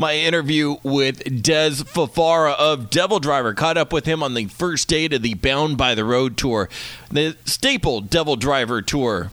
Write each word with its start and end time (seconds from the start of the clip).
My 0.00 0.14
interview 0.14 0.76
with 0.84 1.24
Dez 1.24 1.82
Fafara 1.82 2.52
of 2.56 2.88
Devil 2.88 3.18
Driver 3.18 3.52
caught 3.52 3.76
up 3.76 3.92
with 3.92 4.06
him 4.06 4.22
on 4.22 4.34
the 4.34 4.44
first 4.44 4.86
date 4.86 5.12
of 5.12 5.22
the 5.22 5.34
Bound 5.34 5.76
by 5.76 5.96
the 5.96 6.04
Road 6.04 6.36
tour, 6.36 6.68
the 7.10 7.36
staple 7.44 8.00
Devil 8.00 8.36
Driver 8.36 8.80
tour. 8.80 9.32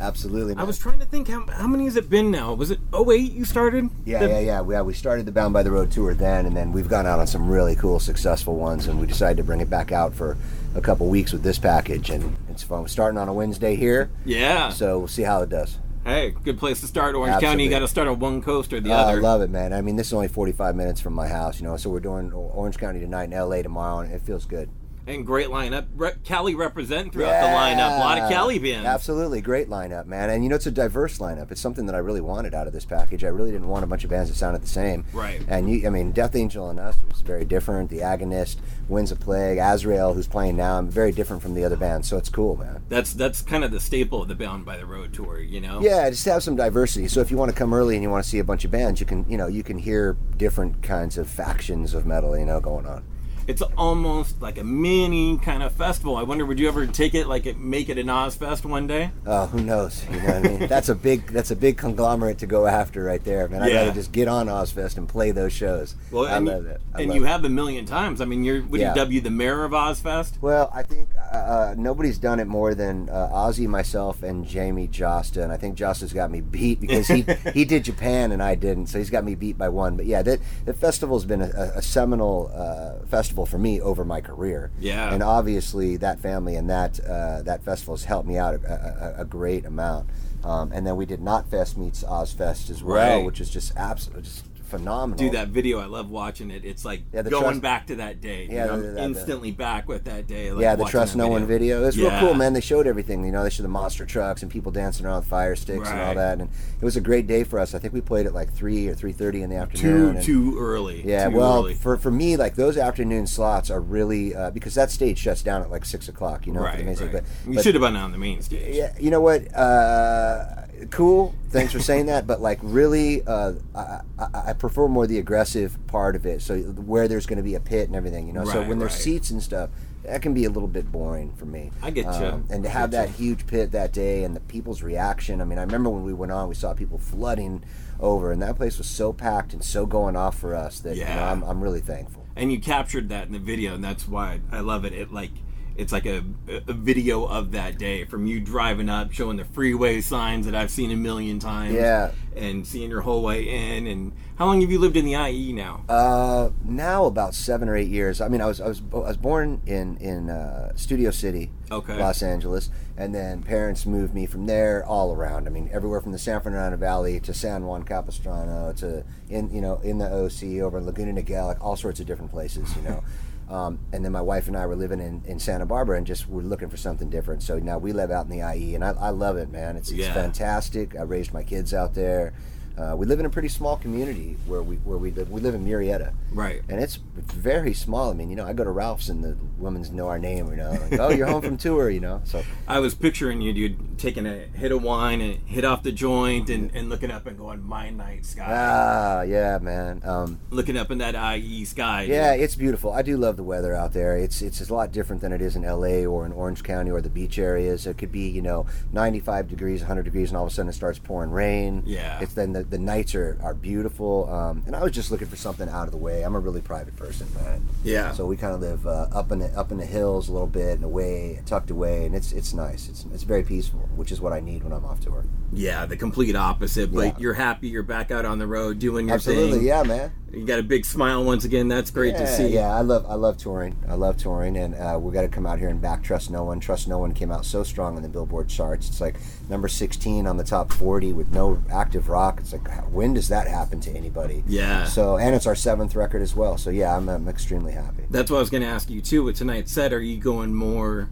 Absolutely. 0.00 0.54
I 0.56 0.64
was 0.64 0.78
trying 0.78 1.00
to 1.00 1.04
think 1.04 1.28
how, 1.28 1.44
how 1.48 1.66
many 1.66 1.84
has 1.84 1.96
it 1.96 2.08
been 2.08 2.30
now? 2.30 2.54
Was 2.54 2.70
it 2.70 2.78
08 2.98 3.30
you 3.32 3.44
started? 3.44 3.90
Yeah, 4.06 4.20
The- 4.20 4.28
yeah, 4.28 4.38
yeah. 4.40 4.60
We, 4.62 4.74
yeah, 4.74 4.80
we 4.80 4.94
started 4.94 5.26
the 5.26 5.32
Bound 5.32 5.52
by 5.52 5.62
the 5.62 5.70
Road 5.70 5.90
tour 5.92 6.14
then, 6.14 6.46
and 6.46 6.56
then 6.56 6.72
we've 6.72 6.88
gone 6.88 7.06
out 7.06 7.18
on 7.18 7.26
some 7.26 7.46
really 7.50 7.76
cool, 7.76 8.00
successful 8.00 8.56
ones, 8.56 8.86
and 8.86 8.98
we 8.98 9.06
decided 9.06 9.36
to 9.36 9.44
bring 9.44 9.60
it 9.60 9.68
back 9.68 9.92
out 9.92 10.14
for 10.14 10.38
a 10.74 10.80
couple 10.80 11.08
weeks 11.08 11.30
with 11.30 11.42
this 11.42 11.58
package, 11.58 12.08
and 12.08 12.38
it's 12.48 12.62
fun. 12.62 12.80
We're 12.80 12.88
starting 12.88 13.18
on 13.18 13.28
a 13.28 13.34
Wednesday 13.34 13.76
here, 13.76 14.08
Yeah. 14.24 14.70
so 14.70 14.98
we'll 14.98 15.08
see 15.08 15.22
how 15.24 15.42
it 15.42 15.50
does. 15.50 15.76
Hey, 16.04 16.34
good 16.44 16.58
place 16.58 16.82
to 16.82 16.86
start. 16.86 17.14
Orange 17.14 17.40
County, 17.40 17.64
you 17.64 17.70
got 17.70 17.78
to 17.78 17.88
start 17.88 18.08
on 18.08 18.18
one 18.18 18.42
coast 18.42 18.74
or 18.74 18.80
the 18.80 18.92
oh, 18.92 18.96
other. 18.96 19.18
I 19.18 19.20
love 19.22 19.40
it, 19.40 19.48
man. 19.48 19.72
I 19.72 19.80
mean, 19.80 19.96
this 19.96 20.08
is 20.08 20.12
only 20.12 20.28
45 20.28 20.76
minutes 20.76 21.00
from 21.00 21.14
my 21.14 21.26
house, 21.26 21.58
you 21.58 21.66
know, 21.66 21.78
so 21.78 21.88
we're 21.88 22.00
doing 22.00 22.30
Orange 22.30 22.76
County 22.76 23.00
tonight 23.00 23.30
and 23.30 23.32
LA 23.32 23.62
tomorrow, 23.62 24.00
and 24.00 24.12
it 24.12 24.20
feels 24.20 24.44
good. 24.44 24.68
And 25.06 25.26
great 25.26 25.48
lineup. 25.48 25.86
Re- 25.94 26.12
Cali 26.24 26.54
represent 26.54 27.12
throughout 27.12 27.40
the 27.40 27.48
lineup. 27.48 27.96
A 27.96 28.00
lot 28.00 28.18
of 28.18 28.30
Cali 28.30 28.58
bands. 28.58 28.86
Absolutely, 28.86 29.40
great 29.40 29.68
lineup, 29.68 30.06
man. 30.06 30.30
And 30.30 30.42
you 30.42 30.48
know, 30.48 30.56
it's 30.56 30.66
a 30.66 30.70
diverse 30.70 31.18
lineup. 31.18 31.50
It's 31.50 31.60
something 31.60 31.86
that 31.86 31.94
I 31.94 31.98
really 31.98 32.20
wanted 32.20 32.54
out 32.54 32.66
of 32.66 32.72
this 32.72 32.84
package. 32.84 33.24
I 33.24 33.28
really 33.28 33.50
didn't 33.50 33.68
want 33.68 33.84
a 33.84 33.86
bunch 33.86 34.04
of 34.04 34.10
bands 34.10 34.30
that 34.30 34.36
sounded 34.36 34.62
the 34.62 34.68
same. 34.68 35.04
Right. 35.12 35.42
And 35.48 35.70
you, 35.70 35.86
I 35.86 35.90
mean, 35.90 36.12
Death 36.12 36.34
Angel 36.34 36.70
and 36.70 36.80
us 36.80 36.96
was 37.08 37.20
very 37.20 37.44
different. 37.44 37.90
The 37.90 37.98
Agonist, 37.98 38.56
Winds 38.88 39.12
of 39.12 39.20
Plague, 39.20 39.58
Azrael, 39.58 40.14
who's 40.14 40.26
playing 40.26 40.56
now, 40.56 40.78
I'm 40.78 40.88
very 40.88 41.12
different 41.12 41.42
from 41.42 41.54
the 41.54 41.64
other 41.64 41.76
bands. 41.76 42.08
So 42.08 42.16
it's 42.16 42.28
cool, 42.28 42.56
man. 42.56 42.82
That's 42.88 43.12
that's 43.12 43.42
kind 43.42 43.64
of 43.64 43.70
the 43.70 43.80
staple 43.80 44.22
of 44.22 44.28
the 44.28 44.34
Bound 44.34 44.64
by 44.64 44.76
the 44.76 44.86
Road 44.86 45.12
tour, 45.12 45.40
you 45.40 45.60
know. 45.60 45.80
Yeah, 45.80 46.08
just 46.10 46.24
have 46.26 46.42
some 46.42 46.56
diversity. 46.56 47.08
So 47.08 47.20
if 47.20 47.30
you 47.30 47.36
want 47.36 47.50
to 47.50 47.56
come 47.56 47.74
early 47.74 47.94
and 47.94 48.02
you 48.02 48.10
want 48.10 48.24
to 48.24 48.30
see 48.30 48.38
a 48.38 48.44
bunch 48.44 48.64
of 48.64 48.70
bands, 48.70 49.00
you 49.00 49.06
can, 49.06 49.24
you 49.28 49.36
know, 49.36 49.46
you 49.46 49.62
can 49.62 49.78
hear 49.78 50.16
different 50.36 50.82
kinds 50.82 51.18
of 51.18 51.28
factions 51.28 51.94
of 51.94 52.06
metal, 52.06 52.36
you 52.38 52.44
know, 52.44 52.60
going 52.60 52.86
on. 52.86 53.04
It's 53.46 53.62
almost 53.76 54.40
like 54.40 54.58
a 54.58 54.64
mini 54.64 55.38
kind 55.38 55.62
of 55.62 55.72
festival. 55.72 56.16
I 56.16 56.22
wonder, 56.22 56.46
would 56.46 56.58
you 56.58 56.68
ever 56.68 56.86
take 56.86 57.14
it 57.14 57.26
like 57.26 57.46
it, 57.46 57.58
make 57.58 57.88
it 57.88 57.98
an 57.98 58.06
Ozzfest 58.06 58.64
one 58.64 58.86
day? 58.86 59.10
Oh, 59.26 59.46
who 59.46 59.60
knows? 59.62 60.04
You 60.10 60.16
know 60.18 60.24
what 60.24 60.34
I 60.34 60.40
mean? 60.40 60.66
That's 60.68 60.88
a 60.88 60.94
big 60.94 61.26
that's 61.28 61.50
a 61.50 61.56
big 61.56 61.76
conglomerate 61.76 62.38
to 62.38 62.46
go 62.46 62.66
after 62.66 63.04
right 63.04 63.22
there, 63.22 63.46
man. 63.48 63.62
I'd 63.62 63.70
Yeah. 63.72 63.78
rather 63.80 63.92
just 63.92 64.12
get 64.12 64.28
on 64.28 64.46
Ozzfest 64.46 64.96
and 64.96 65.08
play 65.08 65.30
those 65.30 65.52
shows. 65.52 65.94
Well, 66.10 66.26
I 66.26 66.36
and, 66.36 66.46
love 66.46 66.64
you, 66.64 66.70
it. 66.70 66.80
I 66.94 67.00
and 67.02 67.08
love 67.08 67.16
you 67.16 67.24
it. 67.24 67.28
have 67.28 67.44
a 67.44 67.48
million 67.48 67.84
times. 67.86 68.20
I 68.20 68.24
mean, 68.24 68.44
you're 68.44 68.62
would 68.62 68.80
Yeah. 68.80 68.90
you 68.90 68.94
dub 68.94 69.12
you 69.12 69.20
the 69.20 69.30
mayor 69.30 69.64
of 69.64 69.72
Ozzfest? 69.72 70.40
Well, 70.40 70.70
I 70.74 70.82
think 70.82 71.08
uh, 71.32 71.36
uh, 71.36 71.74
nobody's 71.76 72.18
done 72.18 72.40
it 72.40 72.46
more 72.46 72.74
than 72.74 73.08
uh, 73.10 73.28
Ozzy, 73.32 73.66
myself, 73.66 74.22
and 74.22 74.46
Jamey 74.46 74.88
Jasta, 74.90 75.42
and 75.42 75.52
I 75.52 75.56
think 75.56 75.76
Jasta's 75.76 76.12
got 76.12 76.30
me 76.30 76.40
beat 76.40 76.80
because 76.80 77.08
he 77.08 77.22
he 77.52 77.64
did 77.64 77.84
Japan 77.84 78.32
and 78.32 78.42
I 78.42 78.54
didn't, 78.54 78.86
so 78.86 78.98
he's 78.98 79.10
got 79.10 79.24
me 79.24 79.34
beat 79.34 79.58
by 79.58 79.68
one. 79.68 79.96
But 79.96 80.06
yeah, 80.06 80.22
that 80.22 80.40
the 80.64 80.72
festival's 80.72 81.24
been 81.24 81.42
a, 81.42 81.72
a 81.76 81.82
seminal 81.82 82.50
uh, 82.54 83.04
festival 83.06 83.33
for 83.46 83.58
me 83.58 83.80
over 83.80 84.04
my 84.04 84.20
career. 84.20 84.70
Yeah. 84.78 85.12
and 85.12 85.22
obviously 85.22 85.96
that 85.98 86.20
family 86.20 86.54
and 86.56 86.70
that 86.70 87.00
uh, 87.00 87.42
that 87.42 87.64
festival 87.64 87.94
has 87.96 88.04
helped 88.04 88.28
me 88.28 88.38
out 88.38 88.54
a, 88.54 89.14
a, 89.18 89.22
a 89.22 89.24
great 89.24 89.64
amount. 89.66 90.08
Um, 90.44 90.70
and 90.72 90.86
then 90.86 90.96
we 90.96 91.06
did 91.06 91.20
Knotfest 91.20 91.76
meets 91.76 92.04
Ozzfest 92.04 92.70
as 92.70 92.82
well, 92.84 93.16
Right. 93.16 93.24
which 93.24 93.40
is 93.40 93.48
just 93.50 93.72
absolutely 93.76 94.22
just 94.24 94.44
phenomenal. 94.64 95.16
Do 95.18 95.30
that 95.36 95.48
video. 95.48 95.78
I 95.80 95.86
love 95.86 96.10
watching 96.10 96.50
it. 96.50 96.64
It's 96.64 96.84
like 96.84 97.02
Yeah, 97.12 97.22
going 97.22 97.42
trust- 97.44 97.60
back 97.62 97.86
to 97.88 97.96
that 97.96 98.20
day. 98.20 98.48
Yeah, 98.50 98.66
know, 98.66 98.76
the- 98.80 98.86
the- 98.88 98.92
the- 98.94 99.02
instantly 99.02 99.50
back 99.52 99.88
with 99.88 100.04
that 100.04 100.26
day. 100.26 100.50
Like 100.52 100.62
yeah, 100.62 100.76
the 100.76 100.84
Trust 100.84 101.16
No 101.16 101.28
One 101.28 101.46
video. 101.46 101.82
It 101.82 101.86
was 101.86 101.98
real 101.98 102.10
cool, 102.20 102.34
man. 102.34 102.52
They 102.52 102.60
showed 102.60 102.86
everything. 102.86 103.24
You 103.24 103.32
know, 103.32 103.42
they 103.44 103.50
showed 103.50 103.64
the 103.64 103.68
monster 103.68 104.04
trucks 104.06 104.42
and 104.42 104.50
people 104.50 104.72
dancing 104.72 105.06
around 105.06 105.20
with 105.20 105.26
fire 105.28 105.54
sticks 105.56 105.88
and 105.88 106.00
all 106.00 106.14
that. 106.14 106.40
And 106.40 106.50
it 106.80 106.84
was 106.84 106.96
a 106.96 107.00
great 107.00 107.26
day 107.26 107.44
for 107.44 107.58
us. 107.58 107.74
I 107.74 107.78
think 107.78 107.92
we 107.94 108.00
played 108.00 108.26
at 108.26 108.34
like 108.34 108.52
three 108.52 108.88
or 108.88 108.94
three 108.94 109.12
thirty 109.12 109.42
in 109.42 109.50
the 109.50 109.56
Too 109.56 109.62
afternoon. 109.62 110.16
and- 110.16 110.24
too 110.24 110.56
early. 110.58 111.02
yeah, 111.06 111.28
Too 111.28 111.36
well, 111.36 111.58
early. 111.64 111.74
for 111.74 111.96
for 111.96 112.10
me, 112.10 112.36
like 112.36 112.54
those 112.56 112.76
afternoon 112.76 113.26
slots 113.26 113.70
are 113.70 113.80
really 113.80 114.34
uh, 114.34 114.50
because 114.50 114.74
that 114.74 114.90
stage 114.90 115.18
shuts 115.18 115.42
down 115.42 115.62
at 115.62 115.70
like 115.70 115.84
six 115.84 116.08
o'clock. 116.08 116.46
You 116.46 116.52
know, 116.52 116.60
for 116.60 116.64
right, 116.66 116.84
right. 117.00 117.12
But, 117.12 117.24
you 117.48 117.62
should 117.62 117.74
have 117.74 117.82
been 117.82 117.96
on 117.96 118.12
the 118.12 118.18
main 118.18 118.42
stage. 118.42 118.74
yeah, 118.74 118.92
you 118.98 119.10
know 119.10 119.20
what? 119.20 119.52
Uh, 119.54 120.63
cool. 120.90 121.34
Thanks 121.50 121.72
for 121.72 121.80
saying 121.80 122.06
that. 122.06 122.26
But 122.26 122.40
like, 122.40 122.58
really, 122.62 123.22
uh, 123.26 123.54
I, 123.74 124.00
I, 124.18 124.52
prefer 124.54 124.88
more 124.88 125.06
the 125.06 125.18
aggressive 125.18 125.78
part 125.86 126.16
of 126.16 126.26
it. 126.26 126.42
So 126.42 126.58
where 126.58 127.08
there's 127.08 127.26
going 127.26 127.36
to 127.36 127.42
be 127.42 127.54
a 127.54 127.60
pit 127.60 127.86
and 127.88 127.96
everything, 127.96 128.26
you 128.26 128.32
know. 128.32 128.44
so 128.44 128.60
Right, 128.60 128.68
when 128.68 128.78
there's 128.78 128.92
right. 128.92 129.00
seats 129.00 129.30
and 129.30 129.42
stuff, 129.42 129.70
that 130.02 130.20
can 130.20 130.34
be 130.34 130.44
a 130.44 130.50
little 130.50 130.68
bit 130.68 130.90
boring 130.90 131.32
for 131.34 131.46
me. 131.46 131.70
Um, 131.80 131.84
I 131.84 131.90
get 131.90 132.04
ya. 132.04 132.38
And 132.50 132.62
to 132.64 132.68
have 132.68 132.90
that 132.90 133.08
huge 133.10 133.46
pit 133.46 133.72
that 133.72 133.92
day 133.92 134.24
and 134.24 134.36
the 134.36 134.40
people's 134.40 134.82
reaction. 134.82 135.40
I 135.40 135.44
mean, 135.44 135.58
I 135.58 135.62
remember 135.62 135.90
when 135.90 136.04
we 136.04 136.12
went 136.12 136.32
on, 136.32 136.48
we 136.48 136.54
saw 136.54 136.74
people 136.74 136.98
flooding 136.98 137.64
over, 138.00 138.32
and 138.32 138.42
that 138.42 138.56
place 138.56 138.76
was 138.78 138.86
so 138.88 139.12
packed 139.12 139.52
and 139.52 139.64
so 139.64 139.86
going 139.86 140.16
off 140.16 140.38
for 140.38 140.54
us 140.54 140.80
that 140.80 140.96
you 140.96 141.04
know, 141.04 141.10
Yeah. 141.10 141.32
I'm, 141.32 141.42
I'm 141.44 141.62
really 141.62 141.80
thankful. 141.80 142.26
and 142.36 142.50
you 142.52 142.58
captured 142.60 143.08
that 143.10 143.26
in 143.28 143.32
the 143.32 143.38
video, 143.38 143.74
and 143.74 143.84
that's 143.84 144.06
why 144.08 144.40
I 144.50 144.60
love 144.60 144.84
it. 144.84 144.92
It 144.92 145.12
like 145.12 145.30
it's 145.76 145.92
like 145.92 146.06
a, 146.06 146.22
a 146.48 146.72
video 146.72 147.24
of 147.24 147.52
that 147.52 147.78
day 147.78 148.04
from 148.04 148.26
you 148.26 148.40
driving 148.40 148.88
up, 148.88 149.12
showing 149.12 149.36
the 149.36 149.44
freeway 149.44 150.00
signs 150.00 150.46
that 150.46 150.54
I've 150.54 150.70
seen 150.70 150.90
a 150.90 150.96
million 150.96 151.38
times. 151.38 151.74
Yeah. 151.74 152.12
and 152.36 152.66
seeing 152.66 152.90
your 152.90 153.00
whole 153.02 153.22
way 153.22 153.42
in. 153.48 153.86
And 153.86 154.12
how 154.36 154.46
long 154.46 154.60
have 154.60 154.70
you 154.70 154.78
lived 154.78 154.96
in 154.96 155.04
the 155.04 155.14
IE 155.14 155.52
now? 155.52 155.84
Uh, 155.88 156.50
now 156.64 157.04
about 157.06 157.34
seven 157.34 157.68
or 157.68 157.76
eight 157.76 157.88
years. 157.88 158.20
I 158.20 158.28
mean, 158.28 158.40
I 158.40 158.46
was 158.46 158.60
I 158.60 158.66
was 158.68 158.82
I 158.92 158.96
was 158.98 159.16
born 159.16 159.62
in 159.66 159.96
in 159.98 160.30
uh, 160.30 160.72
Studio 160.76 161.10
City, 161.10 161.50
Okay. 161.70 161.96
Los 161.98 162.22
Angeles, 162.22 162.70
and 162.96 163.14
then 163.14 163.42
parents 163.42 163.86
moved 163.86 164.14
me 164.14 164.26
from 164.26 164.46
there 164.46 164.84
all 164.84 165.12
around. 165.12 165.46
I 165.46 165.50
mean, 165.50 165.70
everywhere 165.72 166.00
from 166.00 166.10
the 166.12 166.18
San 166.18 166.40
Fernando 166.40 166.76
Valley 166.76 167.20
to 167.20 167.32
San 167.34 167.66
Juan 167.66 167.84
Capistrano 167.84 168.72
to 168.74 169.04
in 169.28 169.50
you 169.50 169.60
know 169.60 169.78
in 169.84 169.98
the 169.98 170.06
OC 170.06 170.60
over 170.64 170.78
in 170.78 170.86
Laguna 170.86 171.12
Niguel, 171.20 171.46
like 171.46 171.64
all 171.64 171.76
sorts 171.76 172.00
of 172.00 172.06
different 172.06 172.30
places, 172.32 172.74
you 172.76 172.82
know. 172.82 173.02
Um, 173.50 173.78
and 173.92 174.04
then 174.04 174.12
my 174.12 174.22
wife 174.22 174.48
and 174.48 174.56
I 174.56 174.66
were 174.66 174.76
living 174.76 175.00
in, 175.00 175.22
in 175.26 175.38
Santa 175.38 175.66
Barbara 175.66 175.98
and 175.98 176.06
just 176.06 176.28
were 176.28 176.42
looking 176.42 176.70
for 176.70 176.76
something 176.78 177.10
different. 177.10 177.42
So 177.42 177.58
now 177.58 177.78
we 177.78 177.92
live 177.92 178.10
out 178.10 178.24
in 178.26 178.30
the 178.30 178.54
IE, 178.54 178.74
and 178.74 178.84
I, 178.84 178.90
I 178.98 179.10
love 179.10 179.36
it, 179.36 179.50
man. 179.50 179.76
It's, 179.76 179.90
it's 179.90 179.98
Yeah. 180.00 180.14
fantastic. 180.14 180.96
I 180.96 181.02
raised 181.02 181.32
my 181.34 181.42
kids 181.42 181.74
out 181.74 181.94
there. 181.94 182.32
Uh, 182.76 182.94
we 182.96 183.06
live 183.06 183.20
in 183.20 183.26
a 183.26 183.30
pretty 183.30 183.48
small 183.48 183.76
community 183.76 184.36
where 184.46 184.62
we 184.62 184.76
where 184.76 184.98
we 184.98 185.10
live. 185.12 185.30
We 185.30 185.40
live 185.40 185.54
in 185.54 185.64
Murrieta, 185.64 186.12
Right. 186.32 186.60
and 186.68 186.80
it's 186.80 186.96
very 187.16 187.72
small. 187.72 188.10
I 188.10 188.14
mean, 188.14 188.30
you 188.30 188.36
know, 188.36 188.44
I 188.44 188.52
go 188.52 188.64
to 188.64 188.70
Ralph's 188.70 189.08
and 189.08 189.22
the 189.22 189.36
women's 189.58 189.90
know 189.92 190.08
our 190.08 190.18
name. 190.18 190.48
You 190.48 190.56
know, 190.56 190.70
like, 190.70 190.98
oh, 190.98 191.10
you're 191.10 191.28
home 191.28 191.42
from 191.42 191.56
tour. 191.56 191.88
You 191.88 192.00
know, 192.00 192.20
so 192.24 192.42
I 192.68 192.80
was 192.80 192.94
picturing 192.94 193.40
you, 193.40 193.52
dude, 193.52 193.98
taking 193.98 194.26
a 194.26 194.46
hit 194.56 194.72
of 194.72 194.82
wine 194.82 195.20
and 195.20 195.36
hit 195.46 195.64
off 195.64 195.84
the 195.84 195.92
joint 195.92 196.50
and, 196.50 196.70
and 196.74 196.88
looking 196.88 197.12
up 197.12 197.26
and 197.26 197.38
going, 197.38 197.62
my 197.62 197.90
night 197.90 198.26
sky. 198.26 198.44
ah, 198.48 199.22
yeah, 199.22 199.58
man. 199.62 200.00
Um, 200.04 200.40
looking 200.50 200.76
up 200.76 200.90
in 200.90 200.98
that 200.98 201.14
IE 201.38 201.64
sky. 201.64 202.02
yeah, 202.02 202.32
it's 202.34 202.56
beautiful. 202.56 202.92
I 202.92 203.02
do 203.02 203.16
love 203.16 203.36
the 203.36 203.44
weather 203.44 203.72
out 203.74 203.92
there. 203.92 204.16
It's 204.16 204.42
it's 204.42 204.68
a 204.68 204.74
lot 204.74 204.90
different 204.90 205.22
than 205.22 205.32
it 205.32 205.40
is 205.40 205.54
in 205.54 205.62
LA 205.62 206.04
or 206.04 206.26
in 206.26 206.32
Orange 206.32 206.64
County 206.64 206.90
or 206.90 207.00
the 207.00 207.08
beach 207.10 207.38
areas. 207.38 207.86
It 207.86 207.98
could 207.98 208.10
be 208.10 208.28
you 208.28 208.42
know 208.42 208.66
95 208.92 209.48
degrees, 209.48 209.80
100 209.82 210.02
degrees, 210.02 210.30
and 210.30 210.36
all 210.36 210.44
of 210.44 210.50
a 210.50 210.54
sudden 210.54 210.68
it 210.68 210.72
starts 210.74 210.98
pouring 210.98 211.30
rain. 211.30 211.84
Yeah. 211.86 212.18
It's 212.20 212.34
then 212.34 212.52
the, 212.52 212.63
the 212.64 212.78
nights 212.78 213.14
are 213.14 213.38
are 213.42 213.54
beautiful. 213.54 214.28
Um, 214.32 214.62
and 214.66 214.74
I 214.74 214.82
was 214.82 214.92
just 214.92 215.10
looking 215.10 215.28
for 215.28 215.36
something 215.36 215.68
out 215.68 215.86
of 215.86 215.90
the 215.92 215.96
way. 215.98 216.22
I'm 216.22 216.34
a 216.34 216.38
really 216.40 216.60
private 216.60 216.96
person, 216.96 217.26
man. 217.42 217.66
Yeah. 217.84 218.12
So 218.12 218.26
we 218.26 218.36
kind 218.36 218.54
of 218.54 218.60
live 218.60 218.86
uh, 218.86 219.08
up 219.12 219.30
in 219.32 219.38
the 219.40 219.46
up 219.58 219.70
in 219.72 219.78
the 219.78 219.86
hills 219.86 220.28
a 220.28 220.32
little 220.32 220.46
bit 220.46 220.74
and 220.76 220.84
away, 220.84 221.40
tucked 221.46 221.70
away, 221.70 222.06
and 222.06 222.14
it's 222.14 222.32
it's 222.32 222.52
nice. 222.54 222.88
It's 222.88 223.04
it's 223.12 223.22
very 223.24 223.42
peaceful, 223.42 223.80
which 223.96 224.10
is 224.12 224.20
what 224.20 224.32
I 224.32 224.40
need 224.40 224.64
when 224.64 224.72
I'm 224.72 224.84
off 224.84 225.00
tour. 225.00 225.24
Yeah, 225.52 225.86
the 225.86 225.96
complete 225.96 226.34
opposite. 226.36 226.92
But 226.92 227.04
Yeah. 227.06 227.12
you're 227.18 227.34
happy. 227.34 227.68
You're 227.68 227.82
back 227.82 228.10
out 228.10 228.24
on 228.24 228.38
the 228.38 228.46
road 228.46 228.78
doing 228.78 229.06
your 229.08 229.14
Absolutely, 229.14 229.58
thing. 229.58 229.66
yeah, 229.68 229.82
man. 229.82 230.12
You 230.36 230.44
got 230.44 230.58
a 230.58 230.62
big 230.62 230.84
smile 230.84 231.24
once 231.24 231.44
again. 231.44 231.68
That's 231.68 231.90
great 231.90 232.14
yeah, 232.14 232.20
to 232.20 232.26
see. 232.26 232.48
Yeah, 232.48 232.74
I 232.74 232.80
love 232.80 233.06
I 233.08 233.14
love 233.14 233.36
touring. 233.36 233.76
I 233.88 233.94
love 233.94 234.16
touring, 234.16 234.56
and 234.56 234.74
uh, 234.74 234.98
we 235.00 235.12
got 235.12 235.22
to 235.22 235.28
come 235.28 235.46
out 235.46 235.58
here 235.58 235.68
and 235.68 235.80
back 235.80 236.02
Trust 236.02 236.30
No 236.30 236.44
One. 236.44 236.60
Trust 236.60 236.88
No 236.88 236.98
One 236.98 237.14
came 237.14 237.30
out 237.30 237.44
so 237.44 237.62
strong 237.62 237.96
in 237.96 238.02
the 238.02 238.08
Billboard 238.08 238.48
charts. 238.48 238.88
It's 238.88 239.00
like 239.00 239.16
number 239.48 239.68
16 239.68 240.26
on 240.26 240.36
the 240.36 240.44
top 240.44 240.72
40 240.72 241.12
with 241.12 241.32
no 241.32 241.62
active 241.70 242.08
rock. 242.08 242.40
It's 242.40 242.52
like 242.52 242.68
when 242.92 243.14
does 243.14 243.28
that 243.28 243.46
happen 243.46 243.80
to 243.80 243.90
anybody? 243.90 244.44
Yeah. 244.46 244.84
So 244.84 245.18
and 245.18 245.34
it's 245.34 245.46
our 245.46 245.54
seventh 245.54 245.94
record 245.94 246.22
as 246.22 246.34
well. 246.34 246.58
So 246.58 246.70
yeah, 246.70 246.96
I'm, 246.96 247.08
I'm 247.08 247.28
extremely 247.28 247.72
happy. 247.72 248.04
That's 248.10 248.30
what 248.30 248.38
I 248.38 248.40
was 248.40 248.50
going 248.50 248.62
to 248.62 248.68
ask 248.68 248.90
you 248.90 249.00
too. 249.00 249.22
With 249.24 249.36
tonight's 249.36 249.72
set, 249.72 249.92
are 249.92 250.00
you 250.00 250.18
going 250.18 250.54
more 250.54 251.10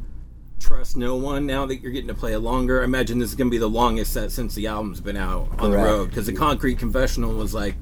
trust 0.60 0.96
no 0.96 1.16
one 1.16 1.44
now 1.44 1.66
that 1.66 1.80
you're 1.80 1.90
getting 1.90 2.08
to 2.08 2.14
play 2.14 2.32
it 2.32 2.38
longer? 2.38 2.80
I 2.80 2.84
imagine 2.84 3.18
this 3.18 3.30
is 3.30 3.34
going 3.34 3.48
to 3.48 3.50
be 3.50 3.58
the 3.58 3.68
longest 3.68 4.12
set 4.12 4.32
since 4.32 4.54
the 4.54 4.66
album's 4.66 5.00
been 5.00 5.16
out 5.16 5.48
on 5.58 5.70
the 5.70 5.76
road 5.76 6.08
because 6.08 6.26
the 6.26 6.32
Concrete 6.32 6.78
Confessional 6.78 7.34
was 7.34 7.52
like 7.54 7.74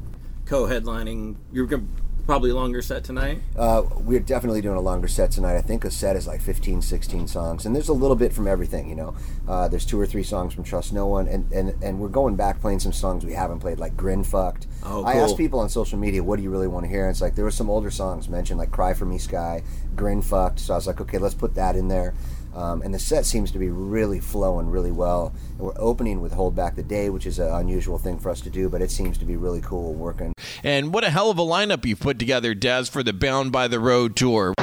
co-headlining. 0.51 1.37
You're 1.53 1.69
to 1.69 1.81
probably 2.27 2.51
a 2.51 2.55
longer 2.55 2.83
set 2.83 3.05
tonight. 3.05 3.41
Uh, 3.57 3.83
we're 3.99 4.21
definitely 4.21 4.61
doing 4.61 4.77
a 4.77 4.81
longer 4.81 5.07
set 5.07 5.31
tonight. 5.31 5.57
I 5.57 5.61
think 5.61 5.85
a 5.85 5.91
set 5.91 6.17
is 6.17 6.27
like 6.27 6.41
15, 6.41 6.83
16 6.83 7.29
songs, 7.29 7.67
and 7.67 7.75
there's 7.75 7.89
a 7.89 7.93
little 7.93 8.17
bit 8.17 8.33
from 8.33 8.49
everything. 8.49 8.89
You 8.89 8.97
know, 8.97 9.15
uh, 9.49 9.69
there's 9.69 9.87
two 9.87 9.99
or 9.99 10.07
three 10.07 10.25
songs 10.25 10.53
from 10.53 10.65
Trust 10.65 10.93
No 10.93 11.07
One, 11.07 11.29
and, 11.29 11.51
and 11.53 11.83
and 11.83 12.01
we're 12.01 12.09
going 12.09 12.35
back 12.35 12.61
playing 12.61 12.81
some 12.81 12.93
songs 12.93 13.25
we 13.25 13.33
haven't 13.33 13.61
played, 13.61 13.79
like 13.79 13.97
Grinfucked. 13.97 14.67
Oh, 14.85 15.05
I 15.05 15.15
asked 15.15 15.37
people 15.37 15.61
on 15.61 15.69
social 15.69 15.99
media, 15.99 16.23
"What 16.23 16.37
do 16.37 16.43
you 16.43 16.51
really 16.51 16.69
want 16.69 16.85
to 16.85 16.91
hear?" 16.91 17.07
And 17.07 17.13
it's 17.13 17.21
like 17.21 17.37
there 17.37 17.45
were 17.45 17.51
some 17.53 17.71
older 17.71 17.91
songs 17.91 18.29
mentioned, 18.29 18.59
like 18.59 18.73
Cry 18.73 18.93
for 18.93 19.07
Me 19.07 19.19
Sky, 19.19 19.63
Grinfucked. 19.95 20.59
So 20.59 20.75
I 20.75 20.77
was 20.77 20.87
like, 20.87 21.01
okay, 21.01 21.19
let's 21.19 21.35
put 21.35 21.55
that 21.55 21.77
in 21.77 21.87
there. 21.89 22.15
Um, 22.55 22.83
and 22.83 22.93
the 22.93 22.99
set 22.99 23.27
seems 23.27 23.51
to 23.53 23.59
be 23.59 23.69
really 23.69 24.21
flowing 24.21 24.69
really 24.69 24.93
well. 24.93 25.33
And 25.59 25.61
we're 25.61 25.73
opening 25.77 26.21
with 26.21 26.33
Hold 26.33 26.57
Back 26.57 26.77
the 26.77 26.83
Day, 26.83 27.11
which 27.11 27.27
is 27.27 27.39
an 27.39 27.49
unusual 27.49 27.99
thing 27.99 28.19
for 28.19 28.31
us 28.31 28.41
to 28.43 28.51
do, 28.51 28.69
but 28.69 28.83
it 28.83 28.91
seems 28.91 29.19
to 29.19 29.25
be 29.25 29.37
really 29.37 29.61
cool 29.61 29.95
working. 29.95 30.33
And 30.63 30.93
what 30.93 31.05
a 31.05 31.11
hell 31.11 31.31
of 31.31 31.39
a 31.39 31.43
lineup 31.43 31.85
you've 31.85 32.01
put 32.01 32.19
together, 32.19 32.55
Daz, 32.55 32.89
for 32.89 33.03
the 33.03 33.13
Bound 33.13 33.53
by 33.53 33.69
the 33.69 33.81
Road 33.81 34.17
tour. 34.17 34.55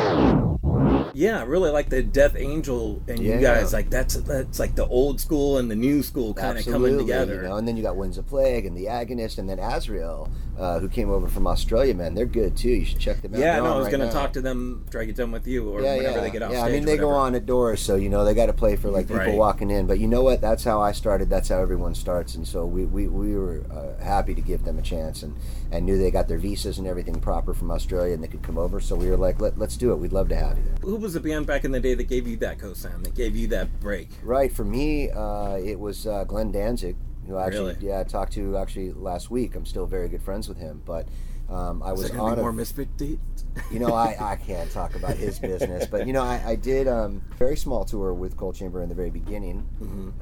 Yeah, 1.17 1.39
I 1.39 1.43
really 1.45 1.71
like 1.71 1.89
the 1.89 2.03
Death 2.03 2.35
Angel 2.37 3.01
and 3.07 3.17
Yeah. 3.17 3.35
you 3.35 3.41
guys. 3.41 3.73
Like 3.73 3.89
that's 3.89 4.13
that's 4.17 4.59
like 4.59 4.75
the 4.75 4.85
old 4.85 5.19
school 5.19 5.57
and 5.57 5.69
the 5.71 5.75
new 5.75 6.03
school 6.03 6.35
kind 6.35 6.59
of 6.59 6.65
coming 6.65 6.95
together. 6.95 7.37
You 7.37 7.41
know? 7.41 7.55
And 7.57 7.67
then 7.67 7.75
you 7.75 7.81
got 7.81 7.95
Winds 7.95 8.19
of 8.19 8.27
Plague 8.27 8.67
and 8.67 8.77
The 8.77 8.85
Agonist, 8.85 9.39
and 9.39 9.49
then 9.49 9.57
Azrael, 9.57 10.29
uh, 10.59 10.77
who 10.77 10.87
came 10.87 11.09
over 11.09 11.27
from 11.27 11.47
Australia, 11.47 11.95
man. 11.95 12.13
They're 12.13 12.27
good 12.27 12.55
too. 12.55 12.69
You 12.69 12.85
should 12.85 12.99
check 12.99 13.23
them 13.23 13.33
out. 13.33 13.39
yeah, 13.39 13.57
no, 13.57 13.65
I 13.65 13.77
was 13.77 13.85
right 13.85 13.91
going 13.97 14.01
to 14.01 14.13
now. 14.13 14.21
talk 14.21 14.33
to 14.33 14.41
them 14.41 14.83
after 14.85 15.01
I 15.01 15.05
get 15.05 15.15
done 15.15 15.31
with 15.31 15.47
you, 15.47 15.67
or 15.67 15.81
yeah, 15.81 15.95
whenever 15.97 16.17
yeah. 16.17 16.21
they 16.21 16.29
get 16.29 16.43
off 16.43 16.51
yeah. 16.51 16.61
I 16.63 16.69
mean, 16.71 16.85
they 16.85 16.97
go 16.97 17.09
on 17.09 17.33
at 17.33 17.47
doors, 17.47 17.81
so 17.81 17.95
you 17.95 18.09
know 18.09 18.23
they 18.23 18.35
got 18.35 18.45
to 18.45 18.53
play 18.53 18.75
for 18.75 18.91
like 18.91 19.07
people 19.07 19.17
Right. 19.17 19.35
walking 19.35 19.71
in. 19.71 19.87
But 19.87 19.97
you 19.97 20.07
know 20.07 20.21
what? 20.21 20.39
That's 20.39 20.63
how 20.63 20.79
I 20.83 20.91
started. 20.91 21.31
That's 21.31 21.49
how 21.49 21.59
everyone 21.59 21.95
starts, 21.95 22.35
and 22.35 22.47
so 22.47 22.63
we 22.67 22.85
we, 22.85 23.07
we 23.07 23.35
were 23.35 23.63
uh, 23.71 24.03
happy 24.03 24.35
to 24.35 24.41
give 24.41 24.65
them 24.65 24.77
a 24.77 24.83
chance, 24.83 25.23
and 25.23 25.35
and 25.71 25.83
knew 25.83 25.97
they 25.97 26.11
got 26.11 26.27
their 26.27 26.37
visas 26.37 26.77
and 26.77 26.85
everything 26.85 27.19
proper 27.19 27.55
from 27.55 27.71
Australia, 27.71 28.13
and 28.13 28.23
they 28.23 28.27
could 28.27 28.43
come 28.43 28.59
over. 28.59 28.79
So 28.79 28.95
we 28.95 29.09
were 29.09 29.17
like, 29.17 29.41
Let, 29.41 29.57
let's 29.57 29.77
do 29.77 29.91
it. 29.93 29.95
We'd 29.95 30.13
love 30.13 30.29
to 30.29 30.35
have 30.35 30.57
you. 30.59 30.63
Who 30.81 31.06
was 31.07 31.13
the 31.13 31.19
band 31.21 31.47
back 31.47 31.63
in 31.63 31.71
the 31.71 31.79
day 31.79 31.93
that 31.93 32.09
gave 32.09 32.27
you 32.27 32.35
that 32.35 32.59
co-sound, 32.59 33.05
that 33.05 33.15
gave 33.15 33.33
you 33.33 33.47
that 33.47 33.79
break? 33.79 34.09
Right 34.23 34.51
for 34.51 34.65
me, 34.65 35.09
uh, 35.09 35.55
it 35.55 35.79
was 35.79 36.05
uh, 36.05 36.25
Glenn 36.25 36.51
Danzig, 36.51 36.97
who 37.25 37.37
I 37.37 37.45
actually 37.47 37.75
Really? 37.75 37.87
yeah 37.87 37.99
I 38.01 38.03
talked 38.03 38.33
to 38.33 38.57
actually 38.57 38.91
last 38.91 39.31
week. 39.31 39.55
I'm 39.55 39.65
still 39.65 39.85
very 39.85 40.09
good 40.09 40.21
friends 40.21 40.47
with 40.49 40.57
him, 40.57 40.81
but. 40.85 41.07
Um, 41.49 41.81
I 41.81 41.93
Was 41.93 42.11
was 42.11 42.19
on 42.19 42.37
a- 42.37 42.41
more 42.41 42.51
Misfit 42.51 42.97
dates? 42.97 43.45
you 43.71 43.79
know, 43.79 43.93
I, 43.93 44.17
I 44.19 44.35
can't 44.47 44.69
talk 44.69 44.95
about 44.95 45.15
his 45.15 45.39
business, 45.39 45.87
but 45.87 46.05
you 46.05 46.11
know, 46.11 46.21
I, 46.21 46.41
I 46.45 46.55
did 46.55 46.89
um, 46.89 47.21
very 47.39 47.55
small 47.55 47.85
tour 47.85 48.13
with 48.13 48.35
Coal 48.35 48.51
Chamber 48.51 48.83
in 48.83 48.89
the 48.89 48.95
very 48.95 49.09
beginning, 49.09 49.65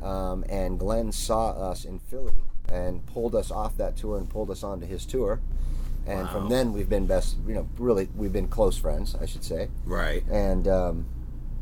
um, 0.04 0.46
and 0.50 0.78
Glenn 0.78 1.12
saw 1.12 1.50
us 1.72 1.84
in 1.84 1.98
Philly 1.98 2.36
and 2.70 3.04
pulled 3.08 3.34
us 3.34 3.50
off 3.50 3.76
that 3.78 3.96
tour 3.98 4.20
and 4.20 4.30
pulled 4.30 4.52
us 4.52 4.62
onto 4.64 4.86
his 4.86 5.04
tour, 5.04 5.42
and 6.06 6.26
Wow. 6.28 6.32
from 6.34 6.50
then 6.50 6.74
we've 6.74 6.90
been 6.90 7.06
best, 7.06 7.38
you 7.48 7.54
know, 7.54 7.68
really 7.78 8.10
we've 8.16 8.34
been 8.34 8.48
close 8.48 8.78
friends, 8.78 9.16
I 9.20 9.26
should 9.26 9.44
say, 9.44 9.70
Right. 9.86 10.24
and 10.30 10.68
um, 10.68 11.06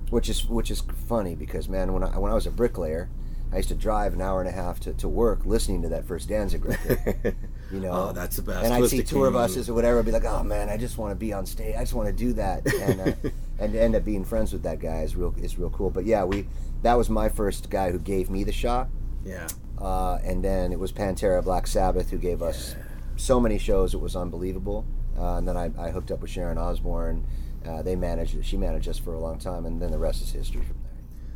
which 0.10 0.30
is 0.30 0.45
which 0.48 0.69
is 0.72 0.81
funny 1.07 1.36
because 1.36 1.68
man, 1.69 1.94
when 1.94 2.04
I 2.04 2.18
when 2.18 2.31
I 2.31 2.36
was 2.36 2.45
a 2.48 2.51
bricklayer. 2.51 3.10
I 3.51 3.57
used 3.57 3.69
to 3.69 3.75
drive 3.75 4.13
an 4.16 4.22
hour 4.22 4.40
and 4.40 4.50
a 4.50 4.51
half 4.51 4.80
to, 4.80 4.94
to 4.94 5.07
work 5.07 5.45
listening 5.45 5.84
to 5.84 5.90
that 5.90 6.06
first 6.06 6.28
Danzig 6.28 6.66
record. 6.66 7.36
You 7.72 7.80
know, 7.80 7.92
Oh, 7.92 8.12
that's 8.12 8.36
the 8.36 8.42
best. 8.42 8.66
And 8.66 8.74
I'd 8.74 8.88
see 8.90 9.04
tour 9.04 9.30
buses 9.30 9.69
or 9.69 9.75
whatever, 9.75 10.00
I'd 10.00 10.06
be 10.06 10.12
like, 10.12 10.25
"Oh 10.25 10.42
man, 10.44 10.69
I 10.69 10.78
just 10.78 10.98
want 10.98 11.12
to 11.12 11.16
be 11.16 11.34
on 11.34 11.45
stage. 11.45 11.75
I 11.75 11.81
just 11.81 11.94
want 11.94 12.07
to 12.07 12.13
do 12.13 12.34
that." 12.34 12.66
And 12.81 13.00
uh, 13.01 13.30
and 13.60 13.74
to 13.74 13.80
end 13.80 13.95
up 13.95 14.04
being 14.04 14.25
friends 14.25 14.54
with 14.54 14.63
that 14.63 14.80
guy 14.80 15.01
is 15.04 15.16
real 15.16 15.36
is 15.38 15.60
real 15.60 15.69
cool. 15.69 15.92
But 15.92 16.06
yeah, 16.06 16.24
we 16.24 16.48
that 16.81 16.95
was 16.95 17.12
my 17.12 17.30
first 17.30 17.69
guy 17.69 17.92
who 17.92 18.00
gave 18.00 18.31
me 18.31 18.44
the 18.44 18.51
shot, 18.51 18.90
Yeah. 19.24 19.48
uh, 19.80 20.18
and 20.24 20.44
then 20.44 20.72
it 20.72 20.80
was 20.80 20.92
Pantera, 20.92 21.44
Black 21.44 21.68
Sabbath, 21.68 22.10
who 22.10 22.18
gave 22.18 22.42
us 22.42 22.75
so 23.18 23.39
many 23.39 23.57
shows. 23.57 23.94
It 23.94 24.01
was 24.01 24.15
unbelievable. 24.15 24.86
Uh, 25.18 25.36
and 25.38 25.48
then 25.48 25.57
I, 25.57 25.71
I 25.77 25.92
hooked 25.92 26.12
up 26.12 26.21
with 26.21 26.31
Sharon 26.31 26.57
Osbourne. 26.57 27.25
Uh, 27.65 27.81
they 27.81 27.95
managed 27.95 28.44
she 28.45 28.57
managed 28.57 28.89
us 28.89 28.98
for 28.98 29.13
a 29.13 29.19
long 29.19 29.38
time, 29.39 29.65
and 29.65 29.81
then 29.81 29.92
the 29.92 29.98
rest 30.00 30.21
is 30.21 30.31
history 30.31 30.62
from 30.62 30.75
there. 30.83 30.92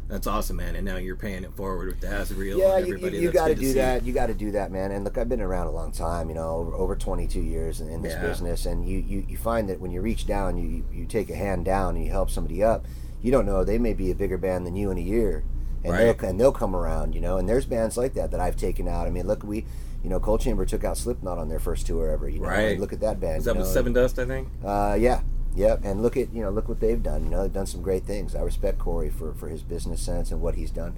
That's 0.10 0.26
awesome, 0.28 0.56
man. 0.58 0.76
And 0.76 0.86
now 0.86 0.98
you're 0.98 1.16
paying 1.18 1.44
it 1.44 1.54
forward 1.56 1.88
with 1.88 2.00
the 2.00 2.22
Azrael 2.22 2.58
Yeah, 2.58 2.78
you, 2.80 2.98
you, 2.98 3.10
you 3.10 3.32
got 3.32 3.50
to 3.50 3.56
do 3.56 3.74
that. 3.74 4.04
You 4.04 4.14
got 4.14 4.28
to 4.28 4.34
do 4.34 4.52
that, 4.52 4.72
man. 4.72 4.92
And 4.92 5.04
look, 5.04 5.18
I've 5.18 5.28
been 5.28 5.42
around 5.42 5.68
a 5.68 5.72
long 5.72 5.92
time. 5.92 6.30
You 6.30 6.36
know, 6.36 6.50
over, 6.50 6.74
over 6.76 6.96
22 6.96 7.42
years 7.42 7.82
in, 7.82 7.90
in 7.90 8.02
this 8.02 8.14
Yeah. 8.14 8.22
business, 8.22 8.66
and 8.66 8.88
you, 8.88 9.00
you 9.00 9.26
you 9.28 9.38
find 9.38 9.70
that 9.70 9.80
when 9.82 9.92
you 9.92 10.02
reach 10.02 10.26
down, 10.26 10.58
you 10.58 10.84
you 10.92 11.06
take 11.06 11.30
a 11.30 11.36
hand 11.36 11.66
down 11.66 11.96
and 11.96 12.06
you 12.06 12.12
help 12.12 12.30
somebody 12.30 12.64
up. 12.64 12.86
You 13.22 13.32
don't 13.32 13.46
know 13.46 13.64
they 13.64 13.78
may 13.78 13.94
be 13.94 14.12
a 14.12 14.16
bigger 14.16 14.38
band 14.38 14.66
than 14.66 14.76
you 14.76 14.92
in 14.92 14.98
a 14.98 15.02
year, 15.02 15.44
and 15.84 15.94
Right. 15.94 16.18
they'll 16.20 16.30
and 16.30 16.40
they'll 16.40 16.52
come 16.52 16.76
around. 16.76 17.14
You 17.14 17.22
know, 17.22 17.38
and 17.38 17.48
there's 17.48 17.66
bands 17.66 17.98
like 17.98 18.14
that 18.16 18.32
that 18.32 18.40
I've 18.40 18.56
taken 18.58 18.88
out. 18.88 19.08
I 19.08 19.12
mean, 19.12 19.28
look, 19.28 19.44
we. 19.44 19.66
You 20.04 20.10
know, 20.10 20.20
Coal 20.20 20.38
Chamber 20.38 20.66
took 20.66 20.84
out 20.84 20.98
Slipknot 20.98 21.38
on 21.38 21.50
their 21.50 21.60
first 21.60 21.86
tour 21.88 22.10
ever. 22.10 22.30
You 22.30 22.40
know, 22.40 22.48
Right. 22.48 22.72
and 22.74 22.80
look 22.82 22.94
at 22.94 23.00
that 23.02 23.20
band. 23.20 23.40
Is 23.40 23.46
that 23.46 23.56
you 23.56 23.62
with 23.62 23.76
know, 23.76 23.84
Sevendust? 23.84 24.22
I 24.22 24.26
think. 24.26 24.48
uh, 24.64 24.96
yeah, 25.00 25.22
yep. 25.56 25.82
And 25.84 26.02
look 26.02 26.16
at 26.18 26.34
you 26.34 26.42
know 26.42 26.50
look 26.52 26.68
what 26.70 26.80
they've 26.80 27.02
done. 27.02 27.24
You 27.24 27.30
know 27.30 27.42
they've 27.44 27.54
done 27.54 27.66
some 27.68 27.82
great 27.82 28.06
things. 28.06 28.36
I 28.36 28.42
respect 28.42 28.80
Corey 28.80 29.10
for 29.10 29.34
for 29.34 29.50
his 29.50 29.64
business 29.64 30.02
sense 30.02 30.32
and 30.32 30.42
what 30.42 30.56
he's 30.56 30.72
done. 30.72 30.96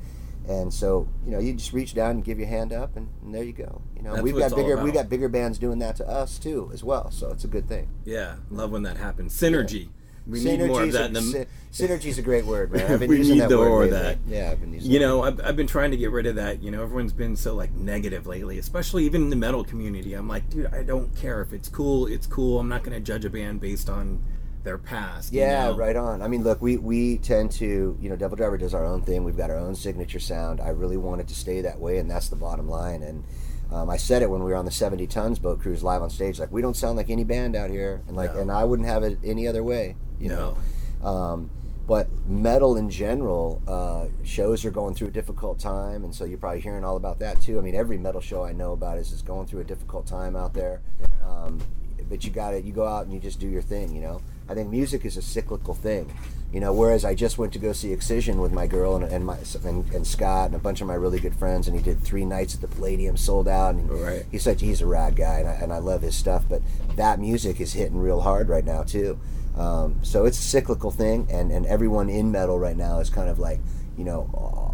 And 0.48 0.74
so 0.74 1.08
you 1.26 1.32
know 1.32 1.40
you 1.40 1.54
just 1.54 1.74
reach 1.74 1.94
down 1.94 2.12
and 2.12 2.24
give 2.24 2.40
your 2.40 2.48
hand 2.48 2.74
up, 2.74 2.96
and, 2.96 3.10
and 3.24 3.34
there 3.36 3.44
you 3.44 3.54
go. 3.54 3.82
You 3.96 4.02
know 4.04 4.12
That's 4.14 4.24
we've 4.24 4.38
got 4.38 4.56
bigger 4.56 4.82
we 4.84 4.92
got 4.92 5.08
bigger 5.10 5.30
bands 5.30 5.60
doing 5.60 5.80
that 5.80 5.96
to 5.98 6.08
us 6.08 6.40
too 6.40 6.70
as 6.74 6.84
well. 6.84 7.12
So 7.12 7.30
it's 7.30 7.44
a 7.44 7.48
good 7.48 7.68
thing. 7.68 7.90
Yeah, 8.06 8.36
love 8.50 8.72
when 8.72 8.84
that 8.84 8.98
happens. 8.98 9.34
Synergy. 9.40 9.90
We 10.28 10.44
need 10.44 10.60
more 10.68 10.84
of 10.84 10.92
that. 10.94 11.02
a- 11.02 11.06
In 11.06 11.14
the, 11.14 11.22
sy- 11.22 11.48
synergy's 11.72 12.18
a 12.18 12.22
great 12.22 12.46
word, 12.46 12.72
man. 12.72 12.92
I've 12.92 13.00
been 13.00 13.12
using 13.12 13.38
that 13.40 13.50
the 13.50 13.58
word 13.58 13.92
lately. 13.92 13.98
that. 14.00 14.18
Yeah, 14.28 14.52
I've 14.52 14.60
been 14.60 14.74
using. 14.74 14.92
you 14.92 15.00
that. 15.00 15.06
know, 15.06 15.24
I've, 15.24 15.42
I've 15.44 15.56
been 15.56 15.68
trying 15.68 15.92
to 15.92 15.98
get 15.98 16.12
rid 16.12 16.26
of 16.26 16.36
that. 16.36 16.62
You 16.62 16.72
know, 16.72 16.82
everyone's 16.84 17.14
been 17.14 17.36
so 17.36 17.56
like 17.56 17.72
negative 17.74 18.28
lately, 18.28 18.60
especially 18.60 19.06
even 19.06 19.24
in 19.24 19.30
the 19.30 19.36
metal 19.36 19.64
community. 19.64 20.14
I'm 20.14 20.28
like, 20.28 20.50
dude, 20.50 20.68
I 20.74 20.84
don't 20.84 21.16
care 21.16 21.42
if 21.42 21.54
it's 21.54 21.70
cool. 21.70 22.06
It's 22.08 22.28
cool. 22.28 22.60
I'm 22.60 22.70
not 22.70 22.84
going 22.84 22.94
to 22.96 23.00
judge 23.00 23.26
a 23.26 23.30
band 23.30 23.62
based 23.62 23.90
on 23.90 24.22
their 24.64 24.78
past. 24.78 25.32
you 25.32 25.40
Yeah, 25.40 25.68
know? 25.68 25.78
right 25.78 25.96
on. 25.96 26.22
I 26.22 26.28
mean, 26.28 26.44
look, 26.44 26.62
we 26.62 26.78
we 26.78 27.18
tend 27.20 27.50
to, 27.54 27.98
you 28.02 28.10
know, 28.10 28.16
Devil 28.16 28.36
Driver 28.36 28.58
does 28.58 28.74
our 28.74 28.86
own 28.86 29.02
thing. 29.04 29.24
We've 29.24 29.38
got 29.38 29.50
our 29.50 29.58
own 29.58 29.74
signature 29.76 30.20
sound. 30.20 30.60
I 30.60 30.70
really 30.70 30.98
want 30.98 31.22
it 31.22 31.28
to 31.30 31.36
stay 31.36 31.62
that 31.62 31.80
way, 31.80 31.98
and 31.98 32.12
that's 32.12 32.28
the 32.30 32.36
bottom 32.36 32.68
line. 32.68 33.02
And 33.02 33.24
um, 33.72 33.90
I 33.90 33.98
said 33.98 34.22
it 34.22 34.30
when 34.30 34.44
we 34.44 34.52
were 34.52 34.56
on 34.58 34.66
the 34.66 34.72
70 34.72 35.08
tons 35.08 35.40
boat 35.40 35.60
cruise 35.60 35.84
live 35.84 36.02
on 36.02 36.10
stage, 36.10 36.40
like 36.40 36.52
we 36.52 36.62
don't 36.62 36.76
sound 36.76 36.98
like 36.98 37.10
any 37.10 37.24
band 37.24 37.56
out 37.56 37.70
here, 37.70 38.02
and 38.08 38.16
like, 38.16 38.34
No. 38.34 38.42
and 38.42 38.52
I 38.52 38.64
wouldn't 38.64 38.88
have 38.88 39.04
it 39.04 39.20
any 39.24 39.48
other 39.48 39.64
way, 39.64 39.96
you 40.20 40.30
No. 40.30 40.58
know. 41.02 41.08
Um, 41.08 41.50
but 41.88 42.08
metal 42.28 42.78
in 42.78 42.90
general, 42.90 43.62
uh, 43.68 44.06
shows 44.24 44.64
are 44.66 44.70
going 44.72 44.94
through 44.94 45.08
a 45.08 45.12
difficult 45.12 45.60
time, 45.60 46.04
and 46.04 46.14
so 46.14 46.24
you're 46.26 46.38
probably 46.38 46.60
hearing 46.62 46.84
all 46.84 46.98
about 46.98 47.20
that 47.20 47.42
too. 47.42 47.58
I 47.58 47.62
mean, 47.62 47.74
every 47.76 47.98
metal 47.98 48.22
show 48.22 48.44
I 48.44 48.54
know 48.54 48.74
about 48.74 48.98
is 49.00 49.12
is 49.12 49.22
going 49.24 49.48
through 49.48 49.62
a 49.62 49.64
difficult 49.64 50.06
time 50.06 50.36
out 50.36 50.54
there. 50.54 50.82
Um, 51.28 51.60
but 52.08 52.24
you 52.24 52.32
got 52.32 52.52
to 52.52 52.62
You 52.62 52.74
go 52.74 52.86
out 52.88 53.06
and 53.06 53.14
you 53.14 53.20
just 53.20 53.40
do 53.40 53.48
your 53.48 53.62
thing. 53.62 53.94
You 53.96 54.02
know. 54.02 54.22
I 54.48 54.56
think 54.56 54.70
music 54.70 55.06
is 55.06 55.16
a 55.18 55.22
cyclical 55.22 55.74
thing. 55.76 56.12
You 56.52 56.60
know. 56.60 56.74
Whereas 56.74 57.06
I 57.06 57.14
just 57.16 57.38
went 57.38 57.54
to 57.54 57.60
go 57.60 57.74
see 57.74 57.92
Excision 57.94 58.40
with 58.42 58.52
my 58.52 58.68
girl 58.68 58.96
and 58.96 59.04
and 59.06 59.26
my 59.26 59.38
and, 59.66 59.90
and 59.94 60.06
Scott 60.08 60.48
and 60.48 60.56
a 60.56 60.60
bunch 60.60 60.82
of 60.82 60.88
my 60.88 60.96
really 60.96 61.20
good 61.20 61.36
friends, 61.36 61.68
and 61.68 61.76
he 61.78 61.82
did 61.84 62.00
three 62.02 62.26
nights 62.26 62.56
at 62.56 62.62
the 62.62 62.68
Palladium, 62.68 63.18
sold 63.18 63.48
out. 63.48 63.76
And 63.76 63.90
Right. 63.90 64.26
he's 64.32 64.44
such 64.44 64.62
he's 64.62 64.82
a 64.82 64.86
rad 64.88 65.16
guy, 65.16 65.40
and 65.40 65.50
I, 65.50 65.54
and 65.54 65.72
I 65.74 65.78
love 65.78 66.02
his 66.02 66.16
stuff. 66.16 66.46
But 66.50 66.62
that 66.96 67.20
music 67.20 67.60
is 67.62 67.74
hitting 67.74 68.00
real 68.00 68.22
hard 68.22 68.50
right 68.50 68.66
now 68.66 68.84
too. 68.84 69.20
Um, 69.58 69.96
so 70.04 70.26
it's 70.26 70.40
a 70.40 70.44
cyclical 70.44 70.92
thing, 70.92 71.28
and 71.30 71.52
and 71.52 71.66
everyone 71.66 72.10
in 72.10 72.32
metal 72.32 72.58
right 72.60 72.78
now 72.78 73.00
is 73.00 73.10
kind 73.10 73.30
of 73.30 73.40
like 73.40 73.60
you 73.98 74.04
know 74.06 74.30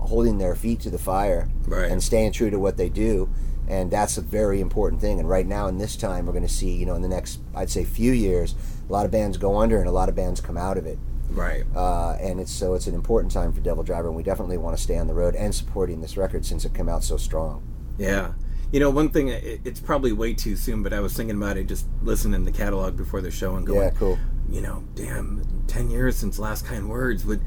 holding 0.07 0.37
their 0.37 0.55
feet 0.55 0.79
to 0.81 0.89
the 0.91 0.99
fire 0.99 1.49
Right. 1.67 1.89
and 1.91 2.01
staying 2.03 2.33
true 2.33 2.49
to 2.51 2.59
what 2.59 2.77
they 2.77 2.89
do. 2.89 3.27
And 3.67 3.89
that's 3.89 4.19
a 4.19 4.21
very 4.21 4.61
important 4.61 5.01
thing. 5.01 5.19
And 5.19 5.27
right 5.27 5.47
now, 5.47 5.65
in 5.65 5.79
this 5.79 5.95
time, 5.95 6.27
we're 6.27 6.33
going 6.33 6.45
to 6.45 6.53
see, 6.53 6.69
you 6.75 6.85
know, 6.85 6.93
in 6.93 7.01
the 7.01 7.07
next, 7.07 7.39
I'd 7.55 7.71
say, 7.71 7.83
few 7.83 8.11
years, 8.11 8.53
a 8.87 8.93
lot 8.93 9.05
of 9.07 9.11
bands 9.11 9.37
go 9.37 9.57
under 9.57 9.79
and 9.79 9.87
a 9.89 9.91
lot 9.91 10.07
of 10.07 10.13
bands 10.15 10.39
come 10.39 10.55
out 10.55 10.77
of 10.77 10.85
it. 10.85 10.99
Right. 11.35 11.63
Uh, 11.75 12.13
and 12.21 12.39
it's 12.39 12.51
so 12.51 12.73
it's 12.73 12.87
an 12.87 12.95
important 12.95 13.31
time 13.31 13.51
for 13.53 13.61
Devil 13.61 13.83
Driver, 13.83 14.07
and 14.07 14.15
we 14.17 14.23
definitely 14.23 14.57
want 14.57 14.75
to 14.75 14.81
stay 14.81 14.97
on 14.97 15.07
the 15.07 15.13
road 15.13 15.35
and 15.35 15.53
supporting 15.53 16.01
this 16.01 16.17
record 16.17 16.45
since 16.45 16.65
it 16.65 16.73
came 16.73 16.89
out 16.89 17.03
so 17.03 17.17
strong. 17.17 17.61
Yeah. 17.97 18.33
You 18.71 18.79
know, 18.79 18.89
one 18.89 19.09
thing, 19.09 19.29
it's 19.29 19.79
probably 19.79 20.11
way 20.11 20.33
too 20.33 20.55
soon, 20.55 20.81
but 20.83 20.91
I 20.91 20.99
was 20.99 21.13
thinking 21.15 21.37
about 21.37 21.55
it 21.55 21.67
just 21.67 21.85
listening 22.01 22.43
to 22.43 22.51
the 22.51 22.57
catalog 22.57 22.97
before 22.97 23.21
the 23.21 23.31
show 23.31 23.55
and 23.55 23.65
going, 23.65 23.79
Yeah, 23.81 23.89
cool. 23.91 24.17
you 24.49 24.61
know, 24.61 24.83
damn, 24.95 25.63
10 25.67 25.89
years 25.91 26.17
since 26.17 26.39
Last 26.39 26.65
Kind 26.65 26.89
Words. 26.89 27.25
Would 27.25 27.41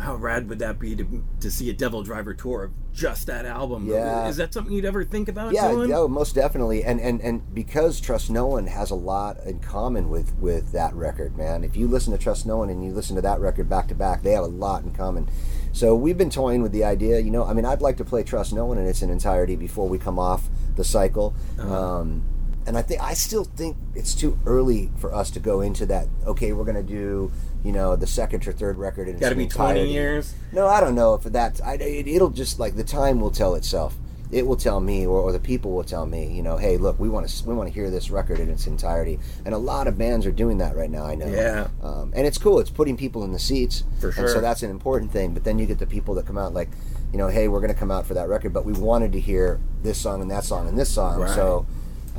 How 0.00 0.16
rad 0.16 0.48
would 0.48 0.58
that 0.60 0.78
be 0.78 0.96
to, 0.96 1.22
to 1.40 1.50
see 1.50 1.68
a 1.68 1.74
Devil 1.74 2.02
Driver 2.02 2.32
tour 2.32 2.64
of 2.64 2.72
just 2.92 3.26
that 3.26 3.44
album? 3.44 3.86
Yeah. 3.86 4.28
Is 4.28 4.36
that 4.38 4.54
something 4.54 4.72
you'd 4.72 4.84
ever 4.86 5.04
think 5.04 5.28
about 5.28 5.52
Yeah, 5.52 5.70
doing? 5.70 5.90
no, 5.90 6.08
most 6.08 6.34
definitely. 6.34 6.82
And 6.84 7.00
and 7.00 7.20
and 7.20 7.54
because 7.54 8.00
Trust 8.00 8.30
No 8.30 8.46
One 8.46 8.66
has 8.66 8.90
a 8.90 8.94
lot 8.94 9.36
in 9.44 9.60
common 9.60 10.08
with 10.08 10.34
with 10.38 10.72
that 10.72 10.94
record, 10.94 11.36
man. 11.36 11.64
If 11.64 11.76
you 11.76 11.86
listen 11.86 12.12
to 12.12 12.18
Trust 12.18 12.46
No 12.46 12.58
One 12.58 12.70
and 12.70 12.82
you 12.84 12.92
listen 12.92 13.14
to 13.16 13.22
that 13.22 13.40
record 13.40 13.68
back 13.68 13.88
to 13.88 13.94
back, 13.94 14.22
they 14.22 14.32
have 14.32 14.44
a 14.44 14.48
lot 14.48 14.82
in 14.84 14.92
common. 14.92 15.28
So 15.72 15.94
we've 15.94 16.18
been 16.18 16.30
toying 16.30 16.62
with 16.62 16.72
the 16.72 16.82
idea. 16.84 17.20
You 17.20 17.30
know, 17.30 17.44
I 17.44 17.52
mean, 17.52 17.64
I'd 17.64 17.82
like 17.82 17.96
to 17.98 18.04
play 18.04 18.22
Trust 18.22 18.52
No 18.52 18.64
One 18.64 18.78
in 18.78 18.86
its 18.86 19.02
entirety 19.02 19.54
before 19.54 19.88
we 19.88 19.98
come 19.98 20.18
off 20.18 20.48
the 20.76 20.84
cycle. 20.84 21.34
Um, 21.58 22.22
and 22.70 22.78
I 22.78 22.82
think 22.82 23.02
I 23.02 23.14
still 23.14 23.42
think 23.42 23.76
it's 23.96 24.14
too 24.14 24.38
early 24.46 24.92
for 24.96 25.12
us 25.12 25.28
to 25.32 25.40
go 25.40 25.60
into 25.60 25.86
that. 25.86 26.06
Okay, 26.24 26.52
we're 26.52 26.64
gonna 26.64 26.84
do 26.84 27.32
you 27.64 27.72
know 27.72 27.96
the 27.96 28.06
second 28.06 28.46
or 28.46 28.52
third 28.52 28.78
record 28.78 29.08
in 29.08 29.14
its 29.14 29.20
Got 29.20 29.30
to 29.30 29.34
be 29.34 29.48
20 29.48 29.90
years. 29.90 30.34
No, 30.52 30.68
I 30.68 30.80
don't 30.80 30.94
know 30.94 31.14
if 31.14 31.24
that. 31.24 31.60
I, 31.66 31.74
it, 31.74 32.06
it'll 32.06 32.30
just 32.30 32.60
like 32.60 32.76
the 32.76 32.84
time 32.84 33.18
will 33.20 33.32
tell 33.32 33.56
itself. 33.56 33.96
It 34.30 34.46
will 34.46 34.56
tell 34.56 34.78
me, 34.78 35.04
or, 35.04 35.18
or 35.20 35.32
the 35.32 35.40
people 35.40 35.72
will 35.72 35.82
tell 35.82 36.06
me. 36.06 36.32
You 36.32 36.44
know, 36.44 36.58
hey, 36.58 36.76
look, 36.76 37.00
we 37.00 37.08
want 37.08 37.28
to 37.28 37.44
we 37.48 37.54
want 37.54 37.68
to 37.68 37.74
hear 37.74 37.90
this 37.90 38.08
record 38.08 38.38
in 38.38 38.48
its 38.48 38.68
entirety, 38.68 39.18
and 39.44 39.52
a 39.52 39.58
lot 39.58 39.88
of 39.88 39.98
bands 39.98 40.24
are 40.24 40.30
doing 40.30 40.58
that 40.58 40.76
right 40.76 40.88
now. 40.90 41.04
I 41.04 41.16
know. 41.16 41.26
Yeah. 41.26 41.66
Um, 41.82 42.12
and 42.14 42.24
it's 42.24 42.38
cool. 42.38 42.60
It's 42.60 42.70
putting 42.70 42.96
people 42.96 43.24
in 43.24 43.32
the 43.32 43.40
seats. 43.40 43.82
For 43.98 44.06
And 44.10 44.14
sure. 44.14 44.28
so 44.28 44.40
that's 44.40 44.62
an 44.62 44.70
important 44.70 45.10
thing. 45.10 45.34
But 45.34 45.42
then 45.42 45.58
you 45.58 45.66
get 45.66 45.80
the 45.80 45.88
people 45.88 46.14
that 46.14 46.26
come 46.26 46.38
out 46.38 46.54
like, 46.54 46.68
you 47.10 47.18
know, 47.18 47.26
hey, 47.26 47.48
we're 47.48 47.58
going 47.58 47.72
to 47.74 47.78
come 47.78 47.90
out 47.90 48.06
for 48.06 48.14
that 48.14 48.28
record, 48.28 48.52
but 48.52 48.64
we 48.64 48.72
wanted 48.74 49.10
to 49.14 49.20
hear 49.20 49.58
this 49.82 50.00
song 50.00 50.22
and 50.22 50.30
that 50.30 50.44
song 50.44 50.68
and 50.68 50.78
this 50.78 50.94
song. 50.94 51.18
Right. 51.18 51.34
So 51.34 51.66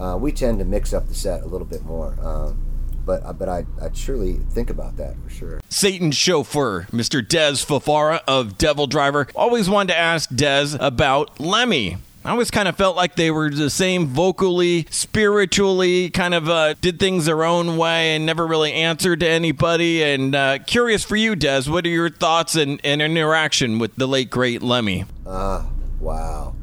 uh, 0.01 0.17
we 0.17 0.31
tend 0.31 0.59
to 0.59 0.65
mix 0.65 0.93
up 0.93 1.07
the 1.07 1.13
set 1.13 1.43
a 1.43 1.45
little 1.45 1.67
bit 1.67 1.83
more. 1.83 2.17
Um, 2.21 2.65
but 3.05 3.25
uh, 3.25 3.33
but 3.33 3.49
I 3.49 3.65
I'd 3.81 3.95
surely 3.95 4.33
think 4.51 4.69
about 4.69 4.97
that 4.97 5.15
for 5.23 5.29
sure. 5.29 5.61
Satan's 5.69 6.15
chauffeur, 6.15 6.83
Mr. 6.91 7.25
Dez 7.25 7.65
Fafara 7.65 8.21
of 8.27 8.57
Devil 8.57 8.87
Driver, 8.87 9.27
always 9.35 9.69
wanted 9.69 9.93
to 9.93 9.99
ask 9.99 10.29
Dez 10.29 10.77
about 10.79 11.39
Lemmy. 11.39 11.97
I 12.23 12.29
always 12.29 12.51
kind 12.51 12.67
of 12.67 12.77
felt 12.77 12.95
like 12.95 13.15
they 13.15 13.31
were 13.31 13.49
the 13.49 13.71
same 13.71 14.05
vocally, 14.05 14.85
spiritually, 14.91 16.11
kind 16.11 16.35
of 16.35 16.47
uh, 16.47 16.75
did 16.75 16.99
things 16.99 17.25
their 17.25 17.43
own 17.43 17.77
way 17.77 18.15
and 18.15 18.27
never 18.27 18.45
really 18.45 18.73
answered 18.73 19.21
to 19.21 19.27
anybody. 19.27 20.03
And 20.03 20.35
uh, 20.35 20.59
curious 20.59 21.03
for 21.03 21.15
you, 21.15 21.35
Dez, 21.35 21.67
what 21.67 21.83
are 21.83 21.89
your 21.89 22.11
thoughts 22.11 22.55
and, 22.55 22.79
and 22.83 23.01
interaction 23.01 23.79
with 23.79 23.95
the 23.95 24.07
late, 24.07 24.29
great 24.29 24.61
Lemmy? 24.61 25.05
Ah, 25.25 25.67
wow. 25.99 26.53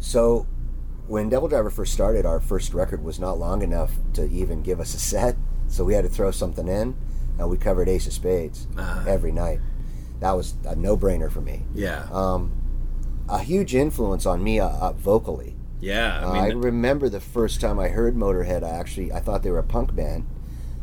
So, 0.00 0.46
when 1.12 1.28
Devil 1.28 1.46
Driver 1.48 1.68
first 1.68 1.92
started, 1.92 2.24
our 2.24 2.40
first 2.40 2.72
record 2.72 3.04
was 3.04 3.20
not 3.20 3.38
long 3.38 3.60
enough 3.60 3.90
to 4.14 4.24
even 4.30 4.62
give 4.62 4.80
us 4.80 4.94
a 4.94 4.98
set, 4.98 5.36
so 5.68 5.84
we 5.84 5.92
had 5.92 6.04
to 6.04 6.08
throw 6.10 6.30
something 6.30 6.66
in, 6.68 6.96
and 7.38 7.50
we 7.50 7.58
covered 7.58 7.86
Ace 7.86 8.06
of 8.06 8.14
Spades 8.14 8.66
Ah. 8.78 9.04
every 9.06 9.30
night. 9.30 9.60
That 10.20 10.32
was 10.32 10.54
a 10.64 10.74
no-brainer 10.74 11.30
for 11.30 11.42
me. 11.42 11.64
Yeah. 11.74 12.06
Um, 12.10 12.52
a 13.28 13.40
huge 13.40 13.74
influence 13.74 14.24
on 14.24 14.42
me 14.42 14.58
uh, 14.58 14.68
uh, 14.68 14.92
vocally. 14.92 15.54
yeah. 15.80 16.22
Uh, 16.26 16.30
I 16.32 16.38
I 16.46 16.48
remember 16.52 17.10
the 17.10 17.20
first 17.20 17.60
time 17.60 17.78
I 17.78 17.88
heard 17.88 18.16
Motorhead. 18.16 18.62
I 18.64 18.70
actually 18.70 19.12
I 19.12 19.20
thought 19.20 19.42
they 19.42 19.50
were 19.50 19.58
a 19.58 19.70
punk 19.76 19.94
band 19.94 20.26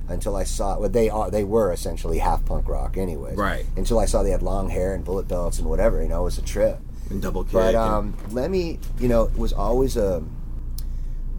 until 0.08 0.36
I 0.36 0.44
saw. 0.44 0.78
Well, 0.80 0.90
they 0.90 1.10
are. 1.10 1.32
They 1.32 1.44
were 1.44 1.72
essentially 1.72 2.20
half 2.20 2.46
punk 2.46 2.68
rock, 2.70 2.98
anyways. 2.98 3.36
Right. 3.38 3.66
Until 3.76 3.98
I 3.98 4.06
saw 4.06 4.22
they 4.24 4.32
had 4.38 4.44
long 4.44 4.70
hair 4.70 4.94
and 4.94 5.04
bullet 5.04 5.28
belts 5.28 5.58
and 5.60 5.68
whatever. 5.70 6.02
You 6.04 6.10
know, 6.10 6.22
it 6.22 6.26
was 6.26 6.38
a 6.38 6.42
trip. 6.56 6.80
And 7.10 7.22
double 7.22 7.44
kick. 7.44 7.54
But 7.54 7.76
and- 7.76 7.78
um, 7.78 8.18
Lemmy, 8.32 8.80
you 9.00 9.08
know, 9.08 9.32
was 9.36 9.54
always 9.54 9.98
a 9.98 10.24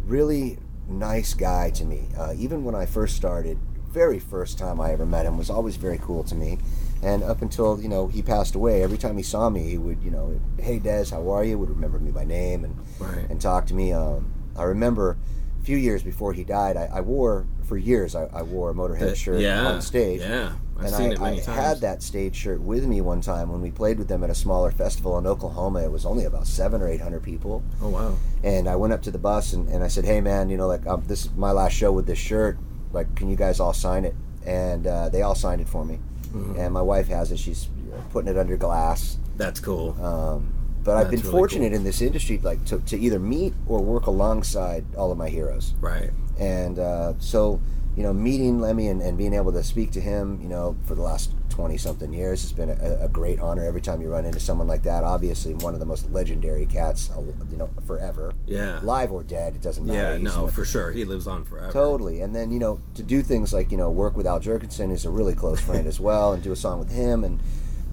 really 0.06 0.58
nice 0.88 1.34
guy 1.34 1.70
to 1.70 1.84
me. 1.84 2.08
Uh, 2.18 2.34
even 2.36 2.64
when 2.64 2.74
I 2.74 2.86
first 2.86 3.16
started, 3.16 3.58
very 3.90 4.18
first 4.18 4.58
time 4.58 4.80
I 4.80 4.92
ever 4.92 5.06
met 5.06 5.26
him, 5.26 5.36
was 5.38 5.50
always 5.50 5.76
very 5.76 5.98
cool 5.98 6.24
to 6.24 6.34
me. 6.34 6.58
And 7.02 7.22
up 7.22 7.40
until 7.42 7.80
you 7.80 7.88
know 7.88 8.08
he 8.08 8.22
passed 8.22 8.54
away, 8.54 8.82
every 8.82 8.98
time 8.98 9.16
he 9.16 9.22
saw 9.22 9.48
me, 9.48 9.62
he 9.68 9.78
would 9.78 10.02
you 10.02 10.10
know, 10.10 10.38
hey 10.58 10.78
Dez, 10.78 11.10
how 11.10 11.30
are 11.30 11.44
you? 11.44 11.58
Would 11.58 11.70
remember 11.70 11.98
me 11.98 12.10
by 12.10 12.24
name 12.24 12.64
and 12.64 12.76
Right. 12.98 13.28
and 13.30 13.40
talk 13.40 13.66
to 13.66 13.74
me. 13.74 13.92
Um, 13.92 14.30
I 14.56 14.64
remember 14.64 15.16
few 15.62 15.76
years 15.76 16.02
before 16.02 16.32
he 16.32 16.44
died, 16.44 16.76
I, 16.76 16.88
I 16.94 17.00
wore 17.00 17.46
for 17.64 17.76
years 17.76 18.14
I, 18.14 18.24
I 18.32 18.42
wore 18.42 18.70
a 18.70 18.74
Motorhead 18.74 19.10
The- 19.10 19.14
shirt 19.16 19.40
yeah, 19.40 19.66
on 19.66 19.80
stage. 19.82 20.20
yeah. 20.20 20.52
I've 20.78 20.86
and 20.86 20.94
seen 20.94 21.10
I, 21.10 21.12
it 21.12 21.20
many 21.20 21.40
I 21.42 21.44
times. 21.44 21.58
had 21.58 21.80
that 21.82 22.02
stage 22.02 22.34
shirt 22.34 22.60
with 22.62 22.86
me 22.86 23.02
one 23.02 23.20
time 23.20 23.50
when 23.52 23.60
we 23.60 23.70
played 23.70 23.98
with 23.98 24.08
them 24.08 24.24
at 24.24 24.30
a 24.30 24.34
smaller 24.34 24.70
festival 24.70 25.18
in 25.18 25.26
Oklahoma. 25.26 25.82
It 25.84 25.90
was 25.92 26.06
only 26.06 26.24
about 26.24 26.46
seven 26.46 26.80
or 26.80 26.88
eight 26.88 27.02
hundred 27.02 27.22
people, 27.22 27.62
oh 27.82 27.90
wow. 27.90 28.16
and 28.42 28.66
I 28.66 28.76
went 28.76 28.94
up 28.94 29.02
to 29.02 29.10
the 29.10 29.18
bus 29.18 29.52
and, 29.52 29.68
and 29.68 29.84
I 29.84 29.88
said, 29.88 30.06
"Hey 30.06 30.22
man, 30.22 30.48
you 30.48 30.56
know, 30.56 30.66
like 30.66 30.86
um, 30.86 31.04
this 31.06 31.26
is 31.26 31.30
my 31.36 31.52
last 31.52 31.74
show 31.74 31.92
with 31.92 32.06
this 32.06 32.18
shirt. 32.18 32.56
Like, 32.94 33.14
can 33.14 33.28
you 33.28 33.36
guys 33.36 33.60
all 33.60 33.74
sign 33.74 34.06
it?" 34.06 34.14
And 34.46 34.86
uh, 34.86 35.10
they 35.10 35.20
all 35.20 35.34
signed 35.34 35.60
it 35.60 35.68
for 35.68 35.84
me. 35.84 35.98
Mm-hmm. 36.32 36.58
And 36.58 36.72
my 36.72 36.80
wife 36.82 37.08
has 37.08 37.30
it. 37.30 37.38
She's 37.38 37.68
putting 38.10 38.30
it 38.30 38.38
under 38.38 38.56
glass. 38.56 39.18
That's 39.36 39.60
cool. 39.60 39.94
Um, 40.02 40.50
but 40.82 40.96
I've 40.96 41.10
been 41.10 41.20
really 41.20 41.30
fortunate 41.30 41.68
cool. 41.70 41.78
in 41.78 41.84
this 41.84 42.00
industry, 42.00 42.38
like 42.38 42.64
to, 42.66 42.78
to 42.80 42.98
either 42.98 43.18
meet 43.18 43.54
or 43.66 43.80
work 43.80 44.06
alongside 44.06 44.84
all 44.96 45.12
of 45.12 45.18
my 45.18 45.28
heroes. 45.28 45.74
right. 45.80 46.10
And 46.38 46.78
uh, 46.78 47.12
so, 47.18 47.60
you 47.96 48.02
know, 48.02 48.14
meeting 48.14 48.60
Lemmy 48.60 48.88
and, 48.88 49.02
and 49.02 49.18
being 49.18 49.34
able 49.34 49.52
to 49.52 49.62
speak 49.62 49.90
to 49.90 50.00
him, 50.00 50.40
you 50.40 50.48
know, 50.48 50.74
for 50.86 50.94
the 50.94 51.02
last 51.02 51.32
20 51.50 51.76
something 51.76 52.14
years 52.14 52.40
has 52.40 52.52
been 52.52 52.70
a, 52.70 53.04
a 53.04 53.08
great 53.08 53.40
honor. 53.40 53.62
Every 53.62 53.82
time 53.82 54.00
you 54.00 54.08
run 54.08 54.24
into 54.24 54.40
someone 54.40 54.66
like 54.66 54.82
that, 54.84 55.04
obviously 55.04 55.52
one 55.52 55.74
of 55.74 55.80
the 55.80 55.86
most 55.86 56.10
legendary 56.10 56.64
cats, 56.64 57.10
uh, 57.14 57.20
you 57.50 57.58
know, 57.58 57.68
forever. 57.86 58.32
Yeah. 58.46 58.80
Live 58.82 59.12
or 59.12 59.22
dead, 59.22 59.54
it 59.54 59.60
doesn't 59.60 59.84
matter. 59.84 60.16
Yeah. 60.16 60.22
No, 60.22 60.46
for 60.46 60.64
sure. 60.64 60.92
He 60.92 61.04
lives 61.04 61.26
on 61.26 61.44
forever. 61.44 61.70
Totally. 61.70 62.22
And 62.22 62.34
then, 62.34 62.50
you 62.50 62.58
know, 62.58 62.80
to 62.94 63.02
do 63.02 63.20
things 63.22 63.52
like, 63.52 63.70
you 63.70 63.76
know, 63.76 63.90
work 63.90 64.16
with 64.16 64.26
Al 64.26 64.40
Jourgensen 64.40 64.90
is 64.90 65.04
a 65.04 65.10
really 65.10 65.34
close 65.34 65.60
friend 65.60 65.86
as 65.86 66.00
well, 66.00 66.32
and 66.32 66.42
do 66.42 66.52
a 66.52 66.56
song 66.56 66.78
with 66.78 66.90
him. 66.90 67.24
And, 67.24 67.42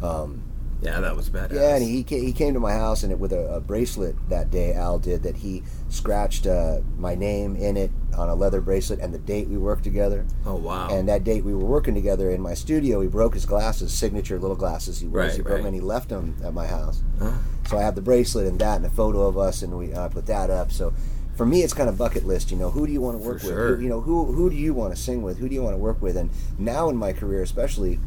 um, 0.02 0.42
Yeah, 0.82 1.00
that 1.00 1.16
was 1.16 1.30
badass. 1.30 1.54
yeah, 1.54 1.76
and 1.76 1.84
he, 1.84 2.04
ca- 2.04 2.22
he 2.22 2.32
came 2.32 2.54
to 2.54 2.60
my 2.60 2.74
house 2.74 3.04
and 3.04 3.12
it 3.12 3.18
with 3.18 3.34
a, 3.34 3.56
a 3.56 3.60
bracelet 3.60 4.16
that 4.30 4.52
day. 4.52 4.74
Al 4.74 5.00
did 5.00 5.24
that. 5.24 5.38
He 5.38 5.64
scratched 5.90 6.46
uh, 6.46 6.82
my 6.98 7.16
name 7.16 7.56
in 7.56 7.78
it 7.78 7.92
on 8.16 8.30
a 8.30 8.36
leather 8.36 8.62
bracelet 8.62 9.00
and 9.00 9.14
the 9.14 9.20
date 9.20 9.48
we 9.48 9.58
worked 9.58 9.84
together. 9.84 10.26
Oh 10.46 10.56
wow. 10.56 10.90
And 10.90 11.10
that 11.10 11.24
date 11.24 11.44
we 11.44 11.54
were 11.54 11.66
working 11.66 11.96
together 11.96 12.30
in 12.30 12.42
my 12.42 12.54
studio, 12.54 13.02
he 13.02 13.08
broke 13.08 13.34
his 13.34 13.46
glasses, 13.46 13.92
signature 13.92 14.40
little 14.40 14.56
glasses 14.56 15.00
he 15.00 15.08
wears. 15.08 15.32
Right, 15.32 15.38
he 15.38 15.42
broke 15.42 15.52
right. 15.54 15.58
them 15.58 15.66
and 15.68 15.76
he 15.76 15.82
left 15.82 16.10
them 16.10 16.36
at 16.44 16.54
my 16.54 16.68
house. 16.68 17.04
Huh? 17.20 17.34
So 17.68 17.78
I 17.78 17.82
have 17.82 17.96
the 17.96 18.02
bracelet 18.02 18.48
and 18.48 18.60
that 18.60 18.78
and 18.78 18.86
a 18.86 18.90
photo 18.90 19.28
of 19.28 19.38
us, 19.38 19.62
and 19.62 19.78
we 19.78 19.94
uh, 19.94 20.10
put 20.10 20.26
that 20.28 20.50
up. 20.50 20.72
So 20.72 20.94
for 21.36 21.46
me, 21.46 21.62
it's 21.64 21.74
kind 21.74 21.90
of 21.90 21.98
bucket 21.98 22.26
list. 22.26 22.52
You 22.52 22.58
know, 22.58 22.72
who 22.72 22.88
do 22.88 22.94
you 22.94 23.02
want 23.02 23.20
to 23.20 23.24
work 23.24 23.44
with? 23.44 23.52
sure. 23.52 23.76
Who, 23.76 23.84
you 23.84 23.90
know, 23.90 24.02
who 24.02 24.32
who 24.32 24.50
do 24.50 24.56
you 24.56 24.74
want 24.74 24.96
to 24.96 25.02
sing 25.02 25.22
with? 25.22 25.38
Who 25.38 25.50
do 25.50 25.56
you 25.56 25.62
want 25.62 25.74
to 25.74 25.80
work 25.80 26.02
with? 26.02 26.18
And 26.18 26.30
now 26.58 26.90
in 26.90 26.96
my 26.96 27.14
career, 27.14 27.42
especially, 27.44 28.00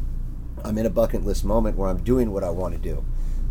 I'm 0.63 0.77
in 0.77 0.85
a 0.85 0.89
bucket 0.89 1.23
list 1.23 1.43
moment 1.43 1.77
where 1.77 1.89
I'm 1.89 2.03
doing 2.03 2.31
what 2.31 2.43
I 2.43 2.49
want 2.49 2.73
to 2.73 2.79
do. 2.79 3.05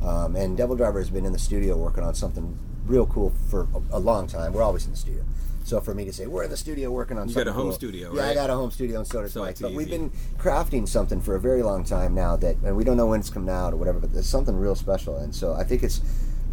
Um, 0.07 0.37
and 0.37 0.57
Devil 0.57 0.77
Driver 0.77 0.99
has 0.99 1.11
been 1.11 1.27
in 1.27 1.33
the 1.33 1.39
studio 1.39 1.77
working 1.77 2.05
on 2.05 2.15
something 2.15 2.59
real 2.87 3.07
cool 3.07 3.33
for 3.49 3.69
a, 3.93 3.97
a 3.97 3.99
long 3.99 4.27
time. 4.27 4.53
We're 4.53 4.63
always 4.63 4.85
in 4.87 4.93
the 4.93 4.97
studio. 4.97 5.25
So 5.65 5.81
for 5.81 5.95
me 5.95 6.05
to 6.07 6.13
say 6.13 6.27
we're 6.27 6.45
in 6.45 6.51
the 6.51 6.57
studio 6.57 6.91
working 6.91 7.19
on 7.19 7.29
something. 7.29 7.41
You 7.41 7.45
got 7.45 7.51
a 7.51 7.53
home 7.53 7.67
cool- 7.67 7.73
studio, 7.73 8.09
right? 8.09 8.17
yeah, 8.17 8.31
I 8.31 8.35
got 8.35 8.51
a 8.51 8.55
home 8.55 8.71
studio, 8.71 8.99
and 8.99 9.07
so 9.07 9.21
does 9.23 9.33
So 9.33 9.45
Mike. 9.45 9.59
But 9.61 9.73
we've 9.73 9.91
been 9.91 10.11
crafting 10.39 10.89
something 10.89 11.21
for 11.21 11.37
a 11.37 11.41
very 11.41 11.63
long 11.63 11.85
time 11.85 12.15
now 12.15 12.35
that, 12.37 12.57
and 12.65 12.77
we 12.77 12.83
don't 12.83 12.97
know 12.97 13.07
when 13.07 13.21
it's 13.21 13.31
coming 13.31 13.51
out 13.51 13.73
or 13.73 13.77
whatever. 13.77 14.01
But 14.01 14.13
there's 14.13 14.29
something 14.29 14.57
real 14.57 14.75
special, 14.75 15.19
and 15.19 15.35
so 15.35 15.53
I 15.53 15.65
think 15.65 15.83
it's 15.83 16.01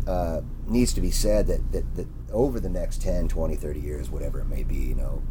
uh, 0.08 0.42
needs 0.68 0.94
to 0.94 1.02
be 1.02 1.10
said 1.12 1.48
that, 1.48 1.72
that 1.72 1.96
that 1.96 2.08
over 2.32 2.60
the 2.60 2.70
next 2.70 3.02
10, 3.02 3.28
20, 3.30 3.56
30 3.56 3.80
years, 3.80 4.10
whatever 4.10 4.40
it 4.40 4.46
may 4.46 4.64
be, 4.64 4.76
you 4.76 4.96
know, 4.96 5.24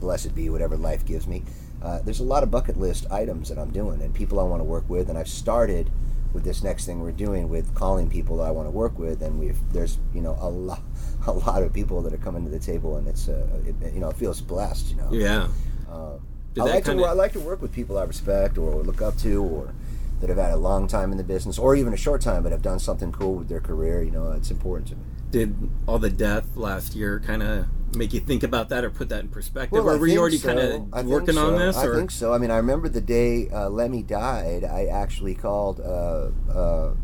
blessed 0.00 0.34
be 0.34 0.48
whatever 0.50 0.76
life 0.76 1.04
gives 1.04 1.26
me. 1.26 1.44
Uh, 1.82 2.00
there's 2.02 2.20
a 2.20 2.24
lot 2.24 2.42
of 2.42 2.50
bucket 2.50 2.76
list 2.76 3.06
items 3.10 3.48
that 3.48 3.58
I'm 3.58 3.70
doing, 3.70 4.02
and 4.02 4.12
people 4.14 4.40
I 4.40 4.42
want 4.44 4.60
to 4.60 4.64
work 4.64 4.88
with, 4.88 5.08
and 5.08 5.18
I've 5.18 5.28
started 5.28 5.90
with 6.32 6.44
this 6.44 6.62
next 6.62 6.84
thing 6.84 7.00
we're 7.00 7.10
doing 7.12 7.48
with 7.48 7.74
calling 7.74 8.10
people 8.10 8.36
that 8.38 8.42
I 8.44 8.50
want 8.50 8.66
to 8.66 8.70
work 8.70 8.98
with, 8.98 9.22
and 9.22 9.38
we've 9.38 9.58
there's 9.72 9.98
you 10.14 10.20
know 10.20 10.36
a 10.40 10.48
lot 10.48 10.82
a 11.26 11.32
lot 11.32 11.62
of 11.62 11.72
people 11.72 12.02
that 12.02 12.12
are 12.12 12.18
coming 12.18 12.44
to 12.44 12.50
the 12.50 12.58
table, 12.58 12.96
and 12.96 13.06
it's 13.08 13.28
uh, 13.28 13.46
it, 13.66 13.94
you 13.94 14.00
know 14.00 14.08
it 14.10 14.16
feels 14.16 14.40
blessed, 14.40 14.90
you 14.90 14.96
know. 14.96 15.08
yeah. 15.12 15.48
Uh, 15.90 16.18
I 16.58 16.64
like 16.74 16.84
to 16.84 16.90
kinda- 16.90 17.04
I 17.04 17.12
like 17.12 17.32
to 17.32 17.40
work 17.40 17.62
with 17.62 17.72
people 17.72 17.96
I 17.98 18.02
respect 18.04 18.58
or 18.58 18.82
look 18.82 19.00
up 19.00 19.16
to 19.18 19.42
or 19.42 19.72
that 20.20 20.28
have 20.28 20.38
had 20.38 20.50
a 20.52 20.56
long 20.56 20.88
time 20.88 21.12
in 21.12 21.18
the 21.18 21.22
business 21.24 21.58
or 21.60 21.76
even 21.76 21.92
a 21.92 21.96
short 21.96 22.20
time 22.20 22.42
but 22.42 22.50
have 22.50 22.60
done 22.62 22.80
something 22.80 23.12
cool 23.12 23.34
with 23.36 23.48
their 23.48 23.60
career. 23.60 24.02
You 24.02 24.10
know, 24.10 24.32
it's 24.32 24.50
important 24.50 24.88
to 24.88 24.96
me. 24.96 25.02
Did 25.30 25.70
all 25.86 25.98
the 25.98 26.10
death 26.10 26.56
last 26.56 26.94
year 26.94 27.20
kind 27.20 27.42
of 27.42 27.66
make 27.94 28.12
you 28.12 28.20
think 28.20 28.42
about 28.42 28.68
that 28.70 28.84
or 28.84 28.90
put 28.90 29.08
that 29.10 29.20
in 29.20 29.28
perspective, 29.28 29.72
Well, 29.72 29.88
or 29.88 29.98
were 29.98 30.06
you 30.06 30.18
already 30.20 30.38
so. 30.38 30.48
kind 30.48 30.58
of 30.58 31.06
working 31.06 31.38
on 31.38 31.54
so. 31.54 31.58
this? 31.58 31.76
I 31.76 31.94
think 31.94 32.10
so. 32.10 32.32
I 32.32 32.38
mean, 32.38 32.50
I 32.50 32.56
remember 32.56 32.88
the 32.88 33.00
day 33.00 33.48
uh, 33.50 33.68
Lemmy 33.68 34.02
died. 34.02 34.64
I 34.64 34.86
actually 34.86 35.34
called 35.34 35.80
uh, 35.80 36.30
uh, 36.50 36.94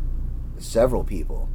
several 0.57 1.03
people 1.03 1.49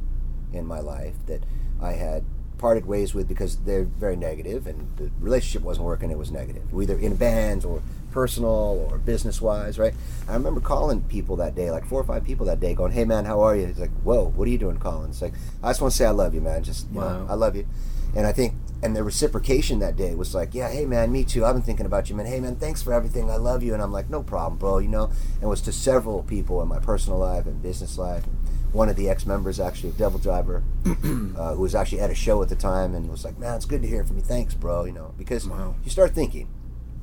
in 0.53 0.65
my 0.65 0.79
life 0.79 1.15
that 1.27 1.43
I 1.81 1.93
had 1.93 2.23
parted 2.57 2.85
ways 2.85 3.13
with 3.13 3.27
because 3.27 3.57
they're 3.57 3.85
very 3.85 4.15
negative 4.15 4.67
and 4.67 4.95
the 4.97 5.09
relationship 5.19 5.63
wasn't 5.63 5.85
working. 5.85 6.11
It 6.11 6.17
was 6.17 6.31
negative, 6.31 6.63
either 6.79 6.97
in 6.97 7.15
bands 7.15 7.65
or 7.65 7.81
personal 8.11 8.49
or 8.91 8.97
business 8.97 9.41
wise, 9.41 9.79
right? 9.79 9.93
I 10.27 10.33
remember 10.33 10.59
calling 10.61 11.01
people 11.03 11.35
that 11.37 11.55
day, 11.55 11.71
like 11.71 11.85
four 11.85 12.01
or 12.01 12.03
five 12.03 12.23
people 12.23 12.45
that 12.47 12.59
day, 12.59 12.73
going, 12.73 12.91
"Hey 12.91 13.05
man, 13.05 13.25
how 13.25 13.41
are 13.41 13.55
you?" 13.55 13.65
He's 13.67 13.79
like, 13.79 13.91
"Whoa, 14.03 14.31
what 14.35 14.47
are 14.47 14.51
you 14.51 14.57
doing, 14.57 14.77
calling?" 14.77 15.09
It's 15.09 15.21
like, 15.21 15.33
I 15.63 15.69
just 15.69 15.81
want 15.81 15.91
to 15.91 15.97
say 15.97 16.05
I 16.05 16.11
love 16.11 16.33
you, 16.33 16.41
man. 16.41 16.63
Just 16.63 16.87
you 16.91 16.99
Wow. 16.99 17.19
know, 17.23 17.27
I 17.29 17.33
love 17.35 17.55
you. 17.55 17.65
And 18.13 18.27
I 18.27 18.33
think, 18.33 18.55
and 18.83 18.93
the 18.93 19.03
reciprocation 19.05 19.79
that 19.79 19.95
day 19.95 20.15
was 20.15 20.35
like, 20.35 20.53
yeah, 20.53 20.69
hey 20.69 20.85
man, 20.85 21.13
me 21.13 21.23
too. 21.23 21.45
I've 21.45 21.55
been 21.55 21.63
thinking 21.63 21.85
about 21.85 22.09
you, 22.09 22.15
man. 22.17 22.25
Hey 22.25 22.41
man, 22.41 22.57
thanks 22.57 22.81
for 22.81 22.91
everything. 22.91 23.29
I 23.31 23.37
love 23.37 23.63
you. 23.63 23.73
And 23.73 23.81
I'm 23.81 23.93
like, 23.93 24.09
no 24.09 24.21
problem, 24.21 24.57
bro. 24.59 24.79
You 24.79 24.89
know, 24.89 25.05
and 25.05 25.43
it 25.43 25.47
was 25.47 25.61
to 25.61 25.71
several 25.71 26.21
people 26.23 26.61
in 26.61 26.67
my 26.67 26.79
personal 26.79 27.17
life 27.19 27.45
and 27.45 27.61
business 27.61 27.97
life. 27.97 28.25
One 28.73 28.89
of 28.89 28.95
the 28.97 29.09
ex 29.09 29.25
members 29.25 29.59
actually 29.61 29.89
of 29.89 29.97
Devil 29.97 30.19
Driver, 30.19 30.63
uh, 30.85 31.53
who 31.55 31.61
was 31.61 31.73
actually 31.75 31.99
at 32.01 32.09
a 32.09 32.15
show 32.15 32.41
at 32.41 32.49
the 32.49 32.55
time, 32.55 32.95
and 32.95 33.09
was 33.09 33.23
like, 33.25 33.37
man, 33.37 33.55
it's 33.55 33.65
good 33.65 33.81
to 33.81 33.87
hear 33.87 34.03
from 34.03 34.17
you. 34.17 34.23
Thanks, 34.23 34.53
bro. 34.55 34.83
You 34.85 34.93
know, 34.93 35.13
because 35.17 35.47
Wow. 35.47 35.75
you 35.83 35.89
start 35.91 36.11
thinking, 36.15 36.47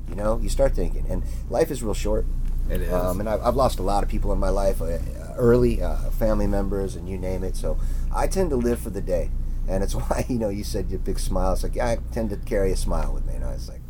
you 0.09 0.15
know, 0.15 0.39
you 0.41 0.49
start 0.49 0.73
thinking, 0.75 1.05
and 1.09 1.23
life 1.49 1.71
is 1.71 1.81
real 1.83 1.93
short. 1.93 2.25
it 2.69 2.81
is. 2.81 2.91
Um, 2.93 3.19
and 3.19 3.29
I've, 3.29 3.41
I've 3.41 3.55
lost 3.55 3.79
a 3.79 3.83
lot 3.83 4.03
of 4.03 4.09
people 4.09 4.31
in 4.33 4.39
my 4.39 4.49
life 4.49 4.81
uh, 4.81 4.97
early, 5.37 5.81
uh, 5.81 5.95
family 6.11 6.47
members, 6.47 6.95
and 6.95 7.07
you 7.07 7.17
name 7.17 7.43
it. 7.43 7.55
So 7.55 7.77
I 8.13 8.27
tend 8.27 8.49
to 8.51 8.55
live 8.55 8.79
for 8.79 8.89
the 8.89 9.01
day, 9.01 9.29
and 9.67 9.83
it's 9.83 9.93
why 10.01 10.25
you 10.27 10.37
know 10.39 10.49
you 10.49 10.63
said 10.63 10.89
your 10.89 10.99
big 10.99 11.19
smile. 11.19 11.53
It's 11.53 11.63
like 11.63 11.75
yeah, 11.75 11.87
I 11.87 11.97
tend 12.11 12.29
to 12.31 12.37
carry 12.37 12.71
a 12.71 12.77
smile 12.77 13.13
with 13.13 13.25
me. 13.25 13.33
and 13.35 13.43
I 13.45 13.53
was 13.53 13.69
like 13.69 13.81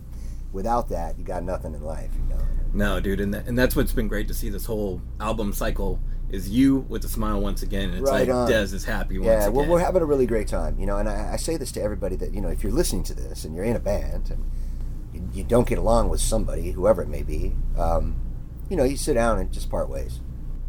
without 0.51 0.89
that, 0.89 1.17
you 1.19 1.23
got 1.23 1.43
nothing 1.43 1.73
in 1.75 1.83
life. 1.83 2.09
You 2.15 2.35
know. 2.35 2.41
no, 2.73 2.99
dude, 2.99 3.19
and 3.19 3.33
that, 3.33 3.47
and 3.47 3.57
that's 3.57 3.75
what's 3.75 3.93
been 3.93 4.07
great 4.07 4.27
to 4.29 4.33
see 4.33 4.49
this 4.49 4.65
whole 4.65 5.01
album 5.19 5.53
cycle 5.53 5.99
is 6.31 6.47
you 6.47 6.85
with 6.89 7.03
a 7.05 7.09
smile 7.09 7.41
once 7.41 7.63
again. 7.63 7.89
And 7.89 7.99
it's 8.01 8.09
Right 8.11 8.27
like 8.27 8.35
on. 8.35 8.47
Dez 8.47 8.71
is 8.73 8.85
happy 8.85 9.17
once 9.17 9.25
Yeah, 9.27 9.41
again. 9.45 9.53
well, 9.53 9.65
we're 9.67 9.79
having 9.79 10.03
a 10.03 10.05
really 10.05 10.27
great 10.27 10.47
time, 10.47 10.77
you 10.79 10.85
know. 10.85 10.97
And 10.97 11.09
I, 11.09 11.33
I 11.33 11.37
say 11.37 11.57
this 11.57 11.71
to 11.73 11.81
everybody 11.81 12.15
that 12.17 12.33
you 12.35 12.39
know, 12.41 12.49
if 12.49 12.61
you're 12.63 12.71
listening 12.71 13.03
to 13.05 13.15
this 13.15 13.45
and 13.45 13.55
you're 13.55 13.65
in 13.65 13.75
a 13.75 13.79
band 13.79 14.29
and 14.29 14.43
you, 15.33 15.43
don't 15.43 15.67
get 15.67 15.77
along 15.77 16.09
with 16.09 16.21
somebody, 16.21 16.71
whoever 16.71 17.01
it 17.01 17.07
may 17.09 17.23
be, 17.23 17.53
um, 17.77 18.15
you 18.69 18.77
know, 18.77 18.83
you 18.83 18.97
sit 18.97 19.15
down 19.15 19.39
and 19.39 19.51
just 19.51 19.69
part 19.69 19.89
ways. 19.89 20.19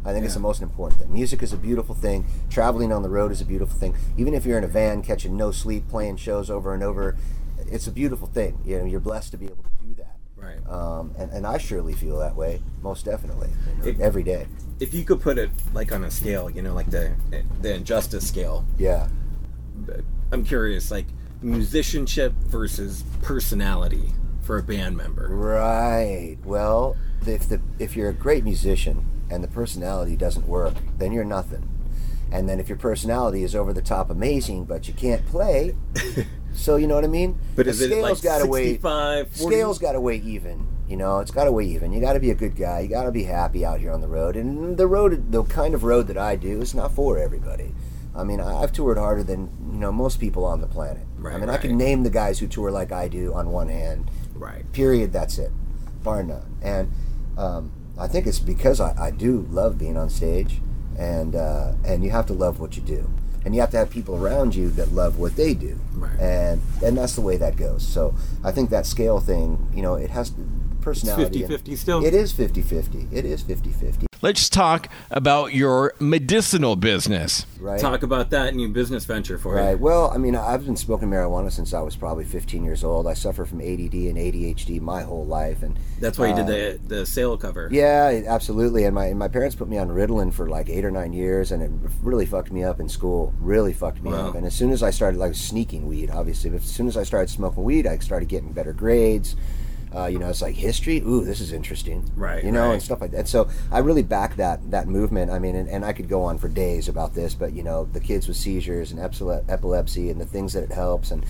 I 0.03 0.13
think 0.13 0.25
it's 0.25 0.33
the 0.33 0.39
most 0.39 0.63
important 0.63 0.99
thing. 0.99 1.13
Music 1.13 1.43
is 1.43 1.53
a 1.53 1.57
beautiful 1.57 1.93
thing. 1.93 2.25
Traveling 2.49 2.91
on 2.91 3.03
the 3.03 3.09
road 3.09 3.31
is 3.31 3.39
a 3.39 3.45
beautiful 3.45 3.77
thing. 3.77 3.95
Even 4.17 4.33
if 4.33 4.45
you're 4.45 4.57
in 4.57 4.63
a 4.63 4.67
van 4.67 5.03
catching 5.03 5.37
no 5.37 5.51
sleep, 5.51 5.87
playing 5.87 6.17
shows 6.17 6.49
over 6.49 6.73
and 6.73 6.81
over, 6.81 7.15
it's 7.67 7.85
a 7.85 7.91
beautiful 7.91 8.25
thing. 8.27 8.59
You 8.65 8.79
know, 8.79 8.85
you're 8.85 8.99
blessed 8.99 9.29
to 9.31 9.37
be 9.37 9.45
able 9.45 9.63
to 9.63 9.85
do 9.85 9.93
that. 9.95 10.17
Right. 10.35 10.57
Um, 10.67 11.13
and, 11.19 11.29
and 11.31 11.45
I 11.45 11.59
surely 11.59 11.93
feel 11.93 12.17
that 12.17 12.35
way, 12.35 12.63
most 12.81 13.05
definitely, 13.05 13.49
you 13.77 13.83
know, 13.83 13.89
It- 13.89 13.99
every 14.01 14.23
day. 14.23 14.47
If 14.79 14.95
you 14.95 15.03
could 15.05 15.21
put 15.21 15.37
it 15.37 15.51
like 15.75 15.91
on 15.91 16.03
a 16.03 16.09
scale, 16.09 16.49
you 16.49 16.63
know, 16.63 16.73
like 16.73 16.89
the 16.89 17.11
the 17.61 17.75
injustice 17.75 18.27
scale. 18.27 18.65
Yeah. 18.79 19.07
I'm 20.31 20.43
curious, 20.43 20.89
like 20.89 21.05
musicianship 21.43 22.33
versus 22.47 23.03
personality 23.21 24.13
for 24.51 24.57
a 24.57 24.63
band 24.63 24.97
member. 24.97 25.29
Right. 25.29 26.35
Well, 26.43 26.97
if 27.25 27.47
the 27.47 27.61
if 27.79 27.95
you're 27.95 28.09
a 28.09 28.13
great 28.13 28.43
musician 28.43 29.05
and 29.29 29.41
the 29.41 29.47
personality 29.47 30.17
doesn't 30.17 30.45
work, 30.45 30.73
then 30.97 31.13
you're 31.13 31.23
nothing. 31.23 31.69
And 32.33 32.49
then 32.49 32.59
if 32.59 32.67
your 32.67 32.77
personality 32.77 33.43
is 33.43 33.55
over 33.55 33.71
the 33.71 33.81
top 33.81 34.09
amazing, 34.09 34.65
but 34.65 34.89
you 34.89 34.93
can't 34.93 35.25
play, 35.25 35.77
so 36.53 36.75
you 36.75 36.85
know 36.85 36.95
what 36.95 37.05
I 37.05 37.07
mean. 37.07 37.39
But 37.55 37.65
the 37.65 37.69
is 37.69 37.81
it 37.81 37.97
like 38.01 38.21
gotta 38.21 38.45
weigh 38.45 38.71
65, 38.71 39.29
40? 39.29 39.55
scales 39.55 39.79
got 39.79 39.93
to 39.93 40.01
weigh 40.01 40.17
even. 40.17 40.67
You 40.89 40.97
know, 40.97 41.19
it's 41.19 41.31
got 41.31 41.45
to 41.45 41.53
weigh 41.53 41.67
even. 41.67 41.93
You 41.93 42.01
got 42.01 42.13
to 42.13 42.19
be 42.19 42.31
a 42.31 42.35
good 42.35 42.57
guy. 42.57 42.81
You 42.81 42.89
got 42.89 43.03
to 43.03 43.11
be 43.13 43.23
happy 43.23 43.63
out 43.63 43.79
here 43.79 43.93
on 43.93 44.01
the 44.01 44.09
road. 44.09 44.35
And 44.35 44.75
the 44.75 44.87
road, 44.87 45.31
the 45.31 45.43
kind 45.43 45.73
of 45.73 45.85
road 45.85 46.07
that 46.07 46.17
I 46.17 46.35
do, 46.35 46.59
is 46.59 46.75
not 46.75 46.91
for 46.91 47.17
everybody. 47.17 47.73
I 48.13 48.25
mean, 48.25 48.41
I've 48.41 48.73
toured 48.73 48.97
harder 48.97 49.23
than 49.23 49.49
you 49.71 49.79
know 49.79 49.93
most 49.93 50.19
people 50.19 50.43
on 50.43 50.59
the 50.59 50.67
planet. 50.67 51.03
Right, 51.17 51.35
I 51.35 51.37
mean, 51.37 51.49
I 51.49 51.55
can 51.55 51.77
name 51.77 52.03
the 52.03 52.09
guys 52.09 52.39
who 52.39 52.47
tour 52.47 52.69
like 52.69 52.91
I 52.91 53.07
do 53.07 53.33
on 53.33 53.51
one 53.51 53.69
hand. 53.69 54.11
Right. 54.41 54.65
Period. 54.73 55.13
That's 55.13 55.37
it, 55.37 55.51
bar 56.03 56.23
none. 56.23 56.57
And 56.61 56.91
um, 57.37 57.71
I 57.97 58.07
think 58.07 58.25
it's 58.27 58.39
because 58.39 58.81
I, 58.81 58.95
I 59.07 59.11
do 59.11 59.45
love 59.49 59.77
being 59.77 59.95
on 59.97 60.09
stage, 60.09 60.59
and 60.97 61.35
uh, 61.35 61.73
and 61.85 62.03
you 62.03 62.09
have 62.11 62.25
to 62.27 62.33
love 62.33 62.59
what 62.59 62.75
you 62.75 62.81
do, 62.81 63.09
and 63.45 63.53
you 63.53 63.61
have 63.61 63.69
to 63.71 63.77
have 63.77 63.89
people 63.89 64.15
around 64.15 64.55
you 64.55 64.69
that 64.71 64.91
love 64.91 65.19
what 65.19 65.35
they 65.35 65.53
do, 65.53 65.79
Right. 65.93 66.19
and 66.19 66.61
and 66.83 66.97
that's 66.97 67.15
the 67.15 67.21
way 67.21 67.37
that 67.37 67.55
goes. 67.55 67.87
So 67.87 68.15
I 68.43 68.51
think 68.51 68.69
that 68.71 68.85
scale 68.85 69.19
thing, 69.19 69.69
you 69.73 69.81
know, 69.83 69.95
it 69.95 70.09
has 70.09 70.31
personality. 70.81 71.43
and- 71.43 71.51
50-50 71.53 71.75
still? 71.77 72.05
It 72.05 72.13
is 72.13 72.33
50-50. 72.33 73.07
It 73.11 73.25
is 73.25 73.43
50-50. 73.43 74.05
Let's 74.23 74.49
talk 74.49 74.87
about 75.09 75.55
your 75.55 75.95
medicinal 75.99 76.75
business. 76.75 77.47
Right. 77.59 77.79
Talk 77.79 78.03
about 78.03 78.29
that 78.29 78.53
new 78.53 78.67
business 78.69 79.03
venture 79.05 79.39
for 79.39 79.55
Right. 79.55 79.61
you. 79.61 79.67
Right. 79.69 79.79
Well, 79.79 80.11
I 80.13 80.17
mean, 80.19 80.35
I've 80.35 80.63
been 80.63 80.75
smoking 80.75 81.09
marijuana 81.09 81.51
since 81.51 81.73
I 81.73 81.81
was 81.81 81.95
probably 81.95 82.23
15 82.25 82.63
years 82.63 82.83
old. 82.83 83.07
I 83.07 83.15
suffer 83.15 83.45
from 83.45 83.61
ADD 83.61 84.09
and 84.09 84.19
ADHD 84.19 84.79
my 84.79 85.01
whole 85.01 85.25
life, 85.25 85.63
and 85.63 85.79
That's 85.99 86.19
why 86.19 86.27
you 86.27 86.33
uh, 86.33 86.43
did 86.45 86.47
the 86.87 86.97
the 86.97 87.05
sale 87.07 87.35
cover. 87.35 87.67
Yeah, 87.71 88.21
absolutely. 88.27 88.83
And 88.83 88.93
my 88.93 89.05
and 89.07 89.17
my 89.17 89.27
parents 89.27 89.55
put 89.55 89.67
me 89.67 89.79
on 89.79 89.89
Ritalin 89.89 90.31
for 90.31 90.47
like 90.47 90.69
eight 90.69 90.85
or 90.85 90.91
nine 90.91 91.13
years, 91.13 91.51
and 91.51 91.63
it 91.63 91.71
really 92.03 92.27
fucked 92.27 92.51
me 92.51 92.63
up 92.63 92.79
in 92.79 92.89
school. 92.89 93.33
Really 93.39 93.73
fucked 93.73 94.03
me 94.03 94.11
Wow. 94.11 94.29
up. 94.29 94.35
And 94.35 94.45
as 94.45 94.53
soon 94.53 94.69
as 94.71 94.83
I 94.83 94.91
started 94.91 95.17
like 95.19 95.33
sneaking 95.33 95.87
weed, 95.87 96.11
obviously, 96.11 96.51
but 96.51 96.61
as 96.61 96.69
soon 96.69 96.87
as 96.87 96.95
I 96.95 97.03
started 97.03 97.31
smoking 97.31 97.63
weed, 97.63 97.87
I 97.87 97.97
started 97.97 98.29
getting 98.29 98.51
better 98.53 98.71
grades. 98.73 99.35
Uh, 99.93 100.05
you 100.05 100.19
know, 100.19 100.29
it's 100.29 100.41
like 100.41 100.55
history. 100.55 100.99
Ooh, 101.01 101.25
this 101.25 101.41
is 101.41 101.51
interesting. 101.51 102.09
Right, 102.15 102.43
You 102.43 102.51
know, 102.51 102.67
right. 102.67 102.73
and 102.73 102.81
stuff 102.81 103.01
like 103.01 103.11
that. 103.11 103.27
So 103.27 103.49
I 103.71 103.79
really 103.79 104.03
back 104.03 104.37
that 104.37 104.71
that 104.71 104.87
movement. 104.87 105.31
I 105.31 105.39
mean, 105.39 105.55
and, 105.55 105.67
and 105.67 105.83
I 105.83 105.91
could 105.93 106.07
go 106.07 106.23
on 106.23 106.37
for 106.37 106.47
days 106.47 106.87
about 106.87 107.13
this, 107.13 107.33
but 107.35 107.51
you 107.53 107.61
know, 107.63 107.85
the 107.91 107.99
kids 107.99 108.27
with 108.27 108.37
seizures 108.37 108.91
and 108.91 108.99
epilepsy 109.01 110.09
and 110.09 110.19
the 110.19 110.25
things 110.25 110.53
that 110.53 110.63
it 110.63 110.71
helps 110.71 111.11
and 111.11 111.25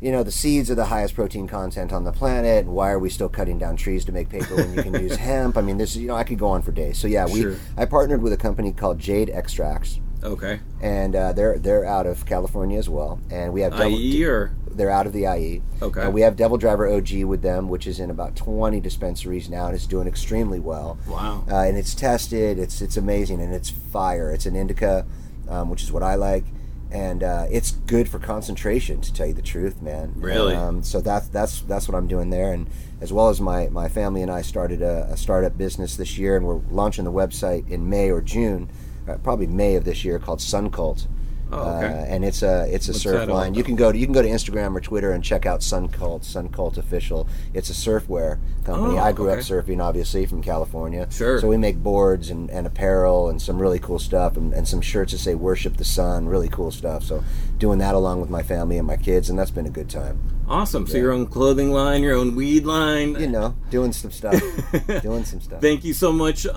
you 0.00 0.12
know, 0.12 0.22
the 0.22 0.30
seeds 0.30 0.70
are 0.70 0.76
the 0.76 0.84
highest 0.84 1.16
protein 1.16 1.48
content 1.48 1.92
on 1.92 2.04
the 2.04 2.12
planet. 2.12 2.64
And 2.66 2.72
why 2.72 2.90
are 2.92 3.00
we 3.00 3.10
still 3.10 3.28
cutting 3.28 3.58
down 3.58 3.74
trees 3.76 4.04
to 4.04 4.12
make 4.12 4.28
paper 4.28 4.54
when 4.54 4.72
you 4.74 4.80
can 4.84 4.94
use 4.94 5.16
hemp? 5.28 5.56
I 5.56 5.60
mean, 5.60 5.76
this, 5.76 5.96
you 5.96 6.06
know, 6.06 6.14
I 6.14 6.22
could 6.22 6.38
go 6.38 6.46
on 6.50 6.62
for 6.62 6.70
days. 6.70 6.98
So 6.98 7.08
yeah, 7.08 7.26
we, 7.26 7.40
Sure. 7.42 7.56
I 7.76 7.84
partnered 7.84 8.22
with 8.22 8.32
a 8.32 8.36
company 8.36 8.70
called 8.72 9.00
Jade 9.00 9.28
Extracts, 9.28 9.98
Okay. 10.22 10.60
and 10.80 11.16
uh, 11.16 11.32
they're 11.32 11.58
they're 11.58 11.84
out 11.84 12.06
of 12.06 12.24
California 12.26 12.78
as 12.78 12.88
well. 12.88 13.18
And 13.28 13.52
we 13.52 13.62
have 13.62 13.72
IE 13.80 14.24
or 14.24 14.52
they're 14.78 14.90
out 14.90 15.06
of 15.06 15.12
the 15.12 15.24
IE. 15.24 15.62
Okay. 15.82 16.02
And 16.02 16.14
we 16.14 16.22
have 16.22 16.36
Devil 16.36 16.56
Driver 16.56 16.88
OG 16.88 17.24
with 17.24 17.42
them, 17.42 17.68
which 17.68 17.86
is 17.86 18.00
in 18.00 18.10
about 18.10 18.36
20 18.36 18.80
dispensaries 18.80 19.50
now, 19.50 19.66
and 19.66 19.74
it's 19.74 19.86
doing 19.86 20.08
extremely 20.08 20.60
well. 20.60 20.98
wow. 21.06 21.44
Uh, 21.50 21.56
and 21.64 21.76
it's 21.76 21.94
tested. 21.94 22.58
It's 22.58 22.80
it's 22.80 22.96
amazing, 22.96 23.42
and 23.42 23.52
it's 23.52 23.68
fire. 23.68 24.30
It's 24.30 24.46
an 24.46 24.56
indica, 24.56 25.04
um, 25.48 25.68
which 25.68 25.82
is 25.82 25.92
what 25.92 26.02
I 26.02 26.14
like, 26.14 26.44
and 26.90 27.22
uh, 27.22 27.46
it's 27.50 27.72
good 27.72 28.08
for 28.08 28.18
concentration. 28.18 29.00
To 29.00 29.12
tell 29.12 29.26
you 29.26 29.34
the 29.34 29.42
truth, 29.42 29.82
man. 29.82 30.14
Really? 30.16 30.54
Um, 30.54 30.82
so 30.82 31.00
that's 31.00 31.28
that's 31.28 31.60
that's 31.62 31.88
what 31.88 31.96
I'm 31.96 32.06
doing 32.06 32.30
there, 32.30 32.52
and 32.52 32.68
as 33.00 33.12
well 33.12 33.28
as 33.28 33.40
my 33.40 33.68
my 33.68 33.88
family 33.88 34.22
and 34.22 34.30
I 34.30 34.42
started 34.42 34.80
a, 34.80 35.08
a 35.10 35.16
startup 35.16 35.58
business 35.58 35.96
this 35.96 36.16
year, 36.16 36.36
and 36.36 36.46
we're 36.46 36.60
launching 36.70 37.04
the 37.04 37.12
website 37.12 37.68
in 37.68 37.90
May 37.90 38.10
or 38.10 38.22
June, 38.22 38.70
uh, 39.08 39.16
probably 39.18 39.48
May 39.48 39.74
of 39.74 39.84
this 39.84 40.04
year, 40.04 40.18
called 40.18 40.40
Sun 40.40 40.70
Cult. 40.70 41.06
Oh, 41.50 41.76
okay. 41.76 41.86
Uh, 41.86 42.04
and 42.14 42.24
it's 42.24 42.42
a 42.42 42.66
it's 42.72 42.88
a 42.88 42.92
What's 42.92 43.02
surf 43.02 43.28
line. 43.28 43.54
You 43.54 43.64
can 43.64 43.76
go 43.76 43.90
to 43.90 43.98
you 43.98 44.06
can 44.06 44.12
go 44.12 44.22
to 44.22 44.28
Instagram 44.28 44.76
or 44.76 44.80
Twitter 44.80 45.12
and 45.12 45.24
check 45.24 45.46
out 45.46 45.62
Sun 45.62 45.88
Cult, 45.88 46.24
Sun 46.24 46.50
Cult 46.50 46.76
official. 46.76 47.28
It's 47.54 47.70
a 47.70 47.72
surfwear 47.72 48.38
company. 48.64 48.98
Oh, 48.98 49.02
I 49.02 49.12
grew 49.12 49.30
okay. 49.30 49.40
up 49.40 49.44
surfing, 49.44 49.82
obviously 49.82 50.26
from 50.26 50.42
California. 50.42 51.08
Sure. 51.10 51.40
So 51.40 51.48
we 51.48 51.56
make 51.56 51.76
boards 51.76 52.30
and, 52.30 52.50
and 52.50 52.66
apparel 52.66 53.28
and 53.28 53.40
some 53.40 53.60
really 53.60 53.78
cool 53.78 53.98
stuff 53.98 54.36
and, 54.36 54.52
and 54.52 54.68
some 54.68 54.80
shirts 54.80 55.12
that 55.12 55.18
say 55.18 55.34
"Worship 55.34 55.76
the 55.76 55.84
Sun." 55.84 56.28
Really 56.28 56.48
cool 56.48 56.70
stuff. 56.70 57.04
So 57.04 57.24
doing 57.58 57.78
that 57.78 57.94
along 57.94 58.20
with 58.20 58.30
my 58.30 58.42
family 58.42 58.78
and 58.78 58.86
my 58.86 58.96
kids, 58.96 59.30
and 59.30 59.38
that's 59.38 59.50
been 59.50 59.66
a 59.66 59.70
good 59.70 59.88
time. 59.88 60.20
Awesome. 60.48 60.86
So 60.86 60.96
your 60.96 61.12
own 61.12 61.26
clothing 61.26 61.72
line, 61.72 62.02
your 62.02 62.14
own 62.16 62.34
weed 62.34 62.64
line. 62.64 63.20
You 63.20 63.26
know, 63.26 63.54
doing 63.70 63.92
some 63.92 64.10
stuff, 64.10 64.40
doing 65.02 65.24
some 65.24 65.40
stuff. 65.40 65.60
Thank 65.60 65.84
you 65.84 65.92
so 65.92 66.10
much 66.10 66.46